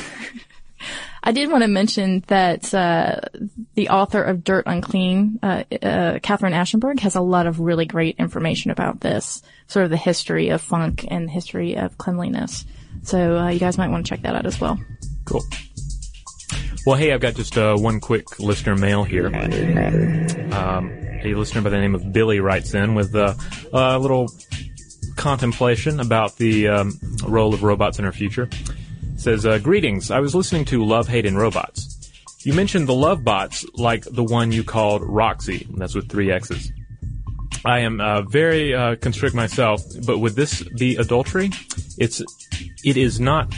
I 1.24 1.32
did 1.32 1.52
want 1.52 1.64
to 1.64 1.68
mention 1.68 2.24
that 2.28 2.74
uh, 2.74 3.20
the 3.76 3.90
author 3.90 4.24
of 4.24 4.44
Dirt 4.44 4.68
on 4.68 4.82
Clean, 4.82 5.40
uh, 5.42 5.64
uh, 5.82 6.20
Katherine 6.22 6.54
Ashenburg, 6.54 7.00
has 7.00 7.16
a 7.16 7.22
lot 7.22 7.48
of 7.48 7.60
really 7.60 7.86
great 7.86 8.18
information 8.18 8.72
about 8.72 9.02
this, 9.02 9.42
sort 9.68 9.86
of 9.86 9.92
the 9.92 9.98
history 9.98 10.50
of 10.50 10.62
funk 10.62 11.06
and 11.10 11.28
the 11.28 11.32
history 11.32 11.76
of 11.76 11.98
cleanliness. 11.98 12.66
So 13.04 13.38
uh, 13.38 13.50
you 13.50 13.60
guys 13.60 13.78
might 13.78 13.90
want 13.90 14.06
to 14.06 14.10
check 14.10 14.22
that 14.24 14.36
out 14.36 14.46
as 14.46 14.60
well. 14.60 14.80
Cool. 15.26 15.44
Well, 16.86 16.96
hey, 16.96 17.12
I've 17.12 17.20
got 17.20 17.36
just 17.36 17.58
uh, 17.58 17.76
one 17.76 18.00
quick 18.00 18.40
listener 18.40 18.76
mail 18.76 19.04
here. 19.04 19.28
Um, 20.54 20.92
a 21.22 21.34
listener 21.34 21.62
by 21.62 21.70
the 21.70 21.78
name 21.78 21.96
of 21.96 22.14
Billy 22.14 22.40
writes 22.40 22.74
in 22.74 22.96
with 22.96 23.14
uh, 23.14 23.34
a 23.74 24.00
little 24.00 24.32
contemplation 25.18 26.00
about 26.00 26.38
the 26.38 26.70
um, 26.70 26.98
role 27.26 27.54
of 27.54 27.64
robots 27.64 28.00
in 28.00 28.06
our 28.06 28.14
future. 28.14 28.48
Says, 29.18 29.46
uh, 29.46 29.58
"Greetings. 29.58 30.12
I 30.12 30.20
was 30.20 30.34
listening 30.34 30.66
to 30.66 30.86
Love, 30.86 31.08
Hate, 31.08 31.26
and 31.26 31.38
Robots. 31.38 32.12
You 32.44 32.54
mentioned 32.54 32.88
the 32.88 32.94
love 32.94 33.24
bots, 33.24 33.66
like 33.74 34.04
the 34.06 34.24
one 34.24 34.52
you 34.52 34.64
called 34.64 35.02
Roxxxy. 35.02 35.68
That's 35.76 35.96
with 35.96 36.10
three 36.10 36.32
X's. 36.32 36.72
I 37.66 37.80
am 37.80 38.00
uh, 38.00 38.22
very 38.22 38.74
uh, 38.74 38.96
constrict 38.96 39.36
myself, 39.36 39.82
but 40.06 40.20
would 40.20 40.36
this 40.36 40.64
be 40.64 40.96
adultery? 40.96 41.50
It's 41.98 42.22
it 42.86 42.96
is 42.96 43.20
not 43.20 43.54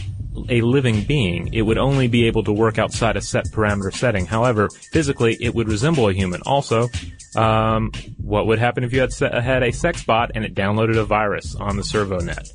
a 0.48 0.62
living 0.62 1.04
being. 1.04 1.54
It 1.54 1.64
would 1.64 1.78
only 1.78 2.08
be 2.08 2.26
able 2.26 2.44
to 2.46 2.54
work 2.54 2.80
outside 2.80 3.18
a 3.18 3.22
set 3.22 3.46
parameter 3.52 3.94
setting. 3.94 4.26
However, 4.26 4.70
physically, 4.70 5.38
it 5.40 5.54
would 5.54 5.68
resemble 5.68 6.08
a 6.08 6.14
human. 6.14 6.42
Also, 6.46 6.88
um, 7.36 7.92
what 8.18 8.48
would 8.48 8.60
happen 8.60 8.84
if 8.84 8.94
you 8.94 9.02
had 9.02 9.12
se- 9.12 9.42
had 9.42 9.64
a 9.64 9.72
sex 9.72 10.04
bot 10.04 10.32
and 10.34 10.46
it 10.46 10.56
downloaded 10.56 10.98
a 10.98 11.04
virus 11.04 11.56
on 11.56 11.76
the 11.76 11.84
servonet? 11.84 12.50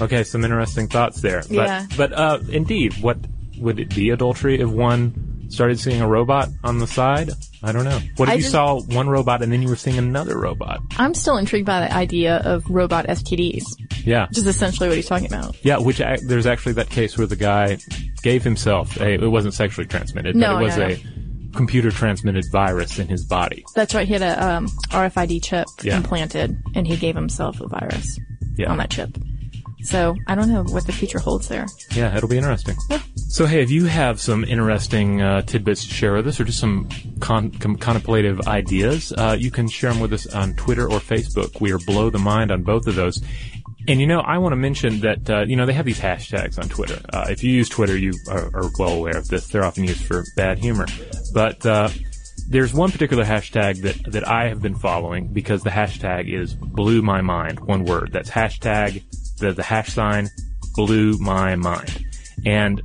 Okay, 0.00 0.24
some 0.24 0.44
interesting 0.44 0.88
thoughts 0.88 1.20
there. 1.20 1.40
But, 1.42 1.50
Yeah. 1.50 1.86
But 1.96 2.12
uh, 2.12 2.38
indeed, 2.50 2.94
what 3.02 3.18
would 3.58 3.78
it 3.80 3.94
be 3.94 4.10
adultery 4.10 4.60
if 4.60 4.68
one 4.68 5.46
started 5.48 5.78
seeing 5.80 6.00
a 6.02 6.08
robot 6.08 6.48
on 6.64 6.78
the 6.78 6.86
side? 6.86 7.30
I 7.62 7.72
don't 7.72 7.84
know. 7.84 7.98
What 8.16 8.28
if 8.28 8.32
I 8.32 8.34
you 8.34 8.40
just- 8.40 8.52
saw 8.52 8.80
one 8.80 9.08
robot 9.08 9.42
and 9.42 9.50
then 9.50 9.62
you 9.62 9.68
were 9.68 9.76
seeing 9.76 9.96
another 9.98 10.38
robot? 10.38 10.80
I'm 10.98 11.14
still 11.14 11.36
intrigued 11.38 11.66
by 11.66 11.80
the 11.80 11.92
idea 11.94 12.36
of 12.38 12.68
robot 12.68 13.06
STDs, 13.08 13.64
Yeah. 14.04 14.26
which 14.28 14.38
is 14.38 14.46
essentially 14.46 14.88
what 14.88 14.96
he's 14.96 15.06
talking 15.08 15.26
about. 15.26 15.56
Yeah, 15.64 15.78
which 15.78 16.00
ac 16.00 16.24
there's 16.26 16.46
actually 16.46 16.74
that 16.74 16.90
case 16.90 17.16
where 17.16 17.26
the 17.26 17.36
guy 17.36 17.78
gave 18.22 18.44
himself 18.44 19.00
a, 19.00 19.14
it 19.14 19.30
wasn't 19.30 19.54
sexually 19.54 19.86
transmitted, 19.86 20.36
No, 20.36 20.54
but 20.54 20.60
it 20.60 20.64
was 20.64 20.76
no, 20.76 20.88
no. 20.88 20.94
a 20.94 21.02
computer 21.56 21.90
transmitted 21.90 22.44
virus 22.52 22.98
in 22.98 23.08
his 23.08 23.24
body. 23.24 23.64
That's 23.74 23.94
right. 23.94 24.06
He 24.06 24.12
had 24.12 24.22
a 24.22 24.46
um, 24.46 24.66
RFID 24.90 25.42
chip 25.42 25.66
Yeah. 25.82 25.96
implanted, 25.96 26.54
and 26.74 26.86
he 26.86 26.96
gave 26.96 27.14
himself 27.14 27.60
a 27.62 27.68
virus 27.68 28.18
Yeah. 28.58 28.70
on 28.70 28.76
that 28.76 28.90
chip. 28.90 29.16
So 29.86 30.16
I 30.26 30.34
don't 30.34 30.52
know 30.52 30.64
what 30.64 30.84
the 30.84 30.92
future 30.92 31.20
holds 31.20 31.46
there. 31.46 31.66
Yeah, 31.94 32.16
it'll 32.16 32.28
be 32.28 32.38
interesting. 32.38 32.76
So, 33.28 33.46
hey, 33.46 33.62
if 33.62 33.70
you 33.70 33.84
have 33.84 34.20
some 34.20 34.42
interesting 34.42 35.22
uh, 35.22 35.42
tidbits 35.42 35.86
to 35.86 35.94
share 35.94 36.14
with 36.14 36.26
us, 36.26 36.40
or 36.40 36.44
just 36.44 36.58
some 36.58 36.88
con- 37.20 37.52
com- 37.52 37.76
contemplative 37.76 38.48
ideas, 38.48 39.12
uh, 39.12 39.36
you 39.38 39.52
can 39.52 39.68
share 39.68 39.92
them 39.92 40.00
with 40.00 40.12
us 40.12 40.26
on 40.26 40.54
Twitter 40.54 40.90
or 40.90 40.98
Facebook. 40.98 41.60
We 41.60 41.70
are 41.70 41.78
Blow 41.78 42.10
the 42.10 42.18
Mind 42.18 42.50
on 42.50 42.64
both 42.64 42.88
of 42.88 42.96
those. 42.96 43.22
And 43.86 44.00
you 44.00 44.08
know, 44.08 44.18
I 44.20 44.38
want 44.38 44.52
to 44.52 44.56
mention 44.56 45.00
that 45.00 45.30
uh, 45.30 45.44
you 45.46 45.54
know 45.54 45.66
they 45.66 45.72
have 45.72 45.86
these 45.86 46.00
hashtags 46.00 46.58
on 46.58 46.68
Twitter. 46.68 47.00
Uh, 47.12 47.26
if 47.30 47.44
you 47.44 47.52
use 47.52 47.68
Twitter, 47.68 47.96
you 47.96 48.12
are, 48.28 48.50
are 48.54 48.70
well 48.80 48.94
aware 48.94 49.16
of 49.16 49.28
this. 49.28 49.46
They're 49.46 49.64
often 49.64 49.84
used 49.84 50.04
for 50.04 50.24
bad 50.34 50.58
humor, 50.58 50.86
but 51.32 51.64
uh, 51.64 51.90
there's 52.48 52.74
one 52.74 52.90
particular 52.90 53.24
hashtag 53.24 53.82
that 53.82 54.12
that 54.12 54.26
I 54.26 54.48
have 54.48 54.60
been 54.60 54.74
following 54.74 55.28
because 55.28 55.62
the 55.62 55.70
hashtag 55.70 56.28
is 56.28 56.54
blew 56.54 57.02
my 57.02 57.20
mind. 57.20 57.60
One 57.60 57.84
word. 57.84 58.10
That's 58.12 58.30
hashtag 58.30 59.04
the 59.38 59.52
the 59.52 59.62
hash 59.62 59.92
sign 59.92 60.28
blew 60.74 61.18
my 61.18 61.56
mind, 61.56 62.04
and 62.44 62.82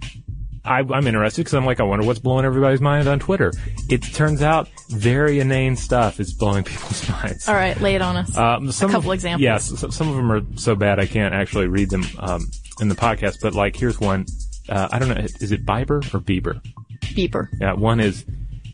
I, 0.63 0.79
I'm 0.79 1.07
interested 1.07 1.41
because 1.41 1.53
I'm 1.55 1.65
like, 1.65 1.79
I 1.79 1.83
wonder 1.83 2.05
what's 2.05 2.19
blowing 2.19 2.45
everybody's 2.45 2.81
mind 2.81 3.07
on 3.07 3.19
Twitter. 3.19 3.51
It 3.89 4.03
turns 4.03 4.41
out 4.43 4.69
very 4.89 5.39
inane 5.39 5.75
stuff 5.75 6.19
is 6.19 6.33
blowing 6.33 6.63
people's 6.65 7.09
minds. 7.09 7.49
All 7.49 7.55
right, 7.55 7.79
lay 7.81 7.95
it 7.95 8.01
on 8.01 8.15
us. 8.17 8.37
Um, 8.37 8.71
some 8.71 8.91
A 8.91 8.93
couple 8.93 9.11
of, 9.11 9.15
examples. 9.15 9.41
Yes, 9.43 9.79
so- 9.79 9.89
some 9.89 10.09
of 10.09 10.15
them 10.15 10.31
are 10.31 10.41
so 10.55 10.75
bad 10.75 10.99
I 10.99 11.07
can't 11.07 11.33
actually 11.33 11.67
read 11.67 11.89
them 11.89 12.03
um, 12.19 12.45
in 12.79 12.89
the 12.89 12.95
podcast. 12.95 13.37
But 13.41 13.53
like, 13.55 13.75
here's 13.75 13.99
one. 13.99 14.25
Uh, 14.69 14.87
I 14.91 14.99
don't 14.99 15.09
know. 15.09 15.15
Is 15.15 15.51
it 15.51 15.65
Bieber 15.65 15.97
or 16.13 16.19
Bieber? 16.19 16.61
Beeper. 17.01 17.47
Yeah, 17.59 17.73
one 17.73 17.99
is 17.99 18.23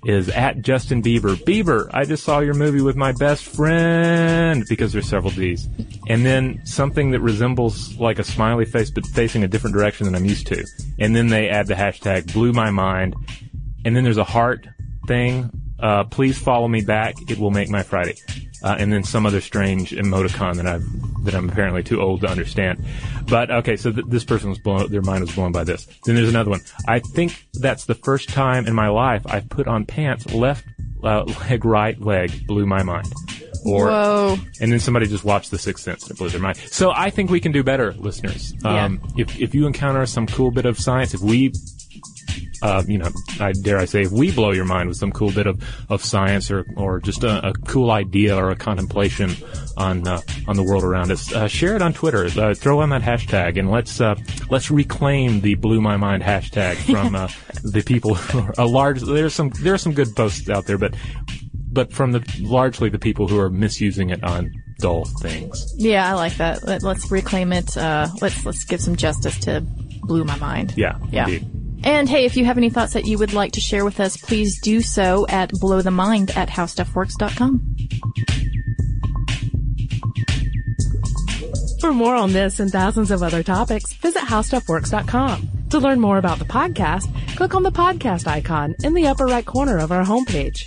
is 0.08 0.30
at 0.30 0.62
Justin 0.62 1.04
Bieber. 1.04 1.36
Bieber, 1.36 1.90
I 1.94 2.06
just 2.06 2.24
saw 2.24 2.40
your 2.40 2.54
movie 2.54 2.80
with 2.82 2.96
my 2.96 3.12
best 3.12 3.44
friend 3.44 4.64
because 4.70 4.94
there's 4.94 5.08
several 5.08 5.32
D's. 5.32 5.68
And 6.08 6.26
then 6.26 6.62
something 6.66 7.12
that 7.12 7.20
resembles 7.20 7.98
like 7.98 8.18
a 8.18 8.24
smiley 8.24 8.64
face 8.64 8.90
but 8.90 9.06
facing 9.06 9.44
a 9.44 9.50
different 9.50 9.76
direction 9.76 10.06
than 10.06 10.16
I'm 10.16 10.24
used 10.24 10.48
to. 10.48 10.64
And 10.98 11.14
then 11.14 11.28
they 11.28 11.50
add 11.50 11.68
the 11.68 11.74
hashtag 11.74 12.32
blew 12.32 12.54
my 12.54 12.72
mind. 12.72 13.16
And 13.84 13.96
then 13.96 14.06
there's 14.06 14.18
a 14.18 14.24
heart 14.24 14.66
thing. 15.08 15.52
Uh, 15.78 16.06
please 16.06 16.38
follow 16.38 16.70
me 16.70 16.82
back. 16.82 17.16
It 17.30 17.38
will 17.38 17.52
make 17.52 17.70
my 17.70 17.84
Friday. 17.84 18.16
Uh, 18.64 18.76
and 18.80 18.92
then 18.92 19.04
some 19.04 19.26
other 19.26 19.42
strange 19.42 19.92
emoticon 19.92 20.56
that 20.56 20.68
I've 20.68 20.86
that 21.24 21.36
I'm 21.36 21.50
apparently 21.50 21.84
too 21.84 22.02
old 22.02 22.22
to 22.22 22.28
understand. 22.28 22.84
But 23.28 23.52
okay, 23.52 23.76
so 23.76 23.92
th- 23.92 24.06
this 24.08 24.24
person 24.24 24.50
was 24.50 24.60
blown. 24.60 24.90
Their 24.90 25.02
mind 25.02 25.22
was 25.22 25.36
blown 25.36 25.52
by 25.52 25.64
this. 25.64 25.88
Then 26.06 26.16
there's 26.16 26.30
another 26.30 26.50
one. 26.50 26.62
I 26.88 27.00
think 27.00 27.48
that's 27.54 27.86
the 27.86 27.96
first 27.96 28.30
time 28.30 28.66
in 28.66 28.74
my 28.74 28.88
life 28.88 29.24
I've 29.26 29.50
put 29.50 29.68
on 29.68 29.86
pants 29.86 30.34
left 30.34 30.66
uh, 31.04 31.24
leg, 31.50 31.66
right 31.66 32.00
leg 32.00 32.48
blew 32.48 32.66
my 32.66 32.84
mind. 32.84 33.12
Or 33.66 33.88
Whoa. 33.88 34.38
and 34.62 34.72
then 34.72 34.80
somebody 34.80 35.08
just 35.08 35.26
watched 35.26 35.52
The 35.52 35.58
Sixth 35.58 35.84
Sense 35.84 36.04
and 36.04 36.12
it 36.12 36.18
blew 36.18 36.30
their 36.30 36.40
mind. 36.40 36.58
So 36.58 36.92
I 36.92 37.10
think 37.10 37.30
we 37.30 37.40
can 37.40 37.52
do 37.52 37.64
better, 37.64 37.92
listeners. 37.94 38.54
Um, 38.64 39.02
if 39.18 39.40
if 39.40 39.54
you 39.54 39.68
encounter 39.68 40.06
some 40.06 40.28
cool 40.28 40.52
bit 40.52 40.66
of 40.66 40.80
science, 40.80 41.14
if 41.14 41.22
we 41.22 41.52
uh, 42.62 42.84
you 42.88 42.98
know, 42.98 43.10
I 43.40 43.52
dare 43.52 43.78
I 43.78 43.86
say, 43.86 44.04
if 44.04 44.12
we 44.12 44.32
blow 44.32 44.52
your 44.52 44.66
mind 44.66 44.90
with 44.90 44.98
some 44.98 45.12
cool 45.12 45.32
bit 45.32 45.48
of, 45.48 45.64
of 45.90 46.04
science 46.04 46.50
or, 46.52 46.66
or 46.76 47.00
just 47.00 47.24
a, 47.24 47.50
a 47.50 47.54
cool 47.54 47.92
idea 47.92 48.36
or 48.36 48.50
a 48.52 48.56
contemplation 48.56 49.36
on 49.78 50.08
uh, 50.08 50.22
on 50.48 50.56
the 50.56 50.64
world 50.64 50.84
around 50.84 51.12
us, 51.12 51.32
uh, 51.34 51.48
share 51.48 51.76
it 51.76 51.82
on 51.82 51.94
Twitter. 51.94 52.26
Uh, 52.40 52.54
throw 52.54 52.82
on 52.82 52.90
that 52.90 53.02
hashtag 53.02 53.58
and 53.60 53.70
let's 53.70 54.02
uh, 54.02 54.16
let's 54.50 54.72
reclaim 54.72 55.42
the 55.42 55.56
blew 55.56 55.82
my 55.82 55.98
mind 55.98 56.24
hashtag 56.24 56.76
from 56.92 57.16
uh, 57.16 57.28
the 57.64 57.82
people 57.84 58.16
who 58.16 58.40
are 58.40 58.54
a 58.58 58.66
large. 58.66 59.02
There's 59.02 59.34
some 59.34 59.50
there 59.62 59.74
are 59.74 59.78
some 59.78 59.94
good 59.94 60.16
posts 60.16 60.50
out 60.50 60.66
there, 60.66 60.78
but 60.78 60.96
but 61.72 61.92
from 61.94 62.12
the 62.12 62.24
largely 62.42 62.90
the 62.90 63.00
people 63.00 63.28
who 63.28 63.40
are 63.40 63.50
misusing 63.50 64.10
it 64.10 64.24
on 64.24 64.52
dull 64.80 65.06
things. 65.22 65.74
Yeah, 65.78 66.10
I 66.10 66.14
like 66.14 66.38
that. 66.38 66.64
Let, 66.64 66.84
let's 66.84 67.10
reclaim 67.12 67.54
it. 67.54 67.76
Uh, 67.78 68.08
let's 68.22 68.46
let's 68.46 68.64
give 68.64 68.82
some 68.82 68.96
justice 68.96 69.38
to 69.42 69.62
blew 70.04 70.24
my 70.24 70.38
mind. 70.38 70.74
Yeah, 70.78 70.98
Yeah. 71.12 71.28
indeed. 71.28 71.46
And 71.84 72.10
hey, 72.10 72.26
if 72.26 72.36
you 72.36 72.46
have 72.46 72.58
any 72.58 72.70
thoughts 72.70 72.94
that 72.94 73.06
you 73.06 73.18
would 73.18 73.34
like 73.34 73.54
to 73.54 73.62
share 73.62 73.86
with 73.86 74.00
us, 74.00 74.18
please 74.18 74.60
do 74.62 74.82
so 74.82 75.26
at 75.30 75.52
blowthemind 75.52 76.36
at 76.36 76.50
howstuffworks.com. 76.50 77.76
For 81.80 81.94
more 81.94 82.16
on 82.16 82.34
this 82.34 82.60
and 82.60 82.72
thousands 82.72 83.12
of 83.12 83.24
other 83.24 83.44
topics, 83.44 83.94
visit 83.94 84.24
howstuffworks.com. 84.24 85.50
To 85.70 85.80
learn 85.80 86.00
more 86.00 86.18
about 86.18 86.40
the 86.40 86.46
podcast, 86.46 87.08
click 87.36 87.54
on 87.54 87.64
the 87.64 87.72
podcast 87.72 88.28
icon 88.28 88.76
in 88.84 88.94
the 88.94 89.08
upper 89.08 89.26
right 89.26 89.46
corner 89.46 89.78
of 89.78 89.92
our 89.92 90.04
homepage. 90.04 90.66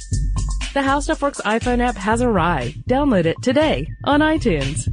The 0.72 0.82
How 0.82 1.00
Stuff 1.00 1.22
Works 1.22 1.40
iPhone 1.40 1.80
app 1.80 1.96
has 1.96 2.22
arrived. 2.22 2.86
Download 2.86 3.24
it 3.24 3.42
today 3.42 3.88
on 4.04 4.20
iTunes. 4.20 4.88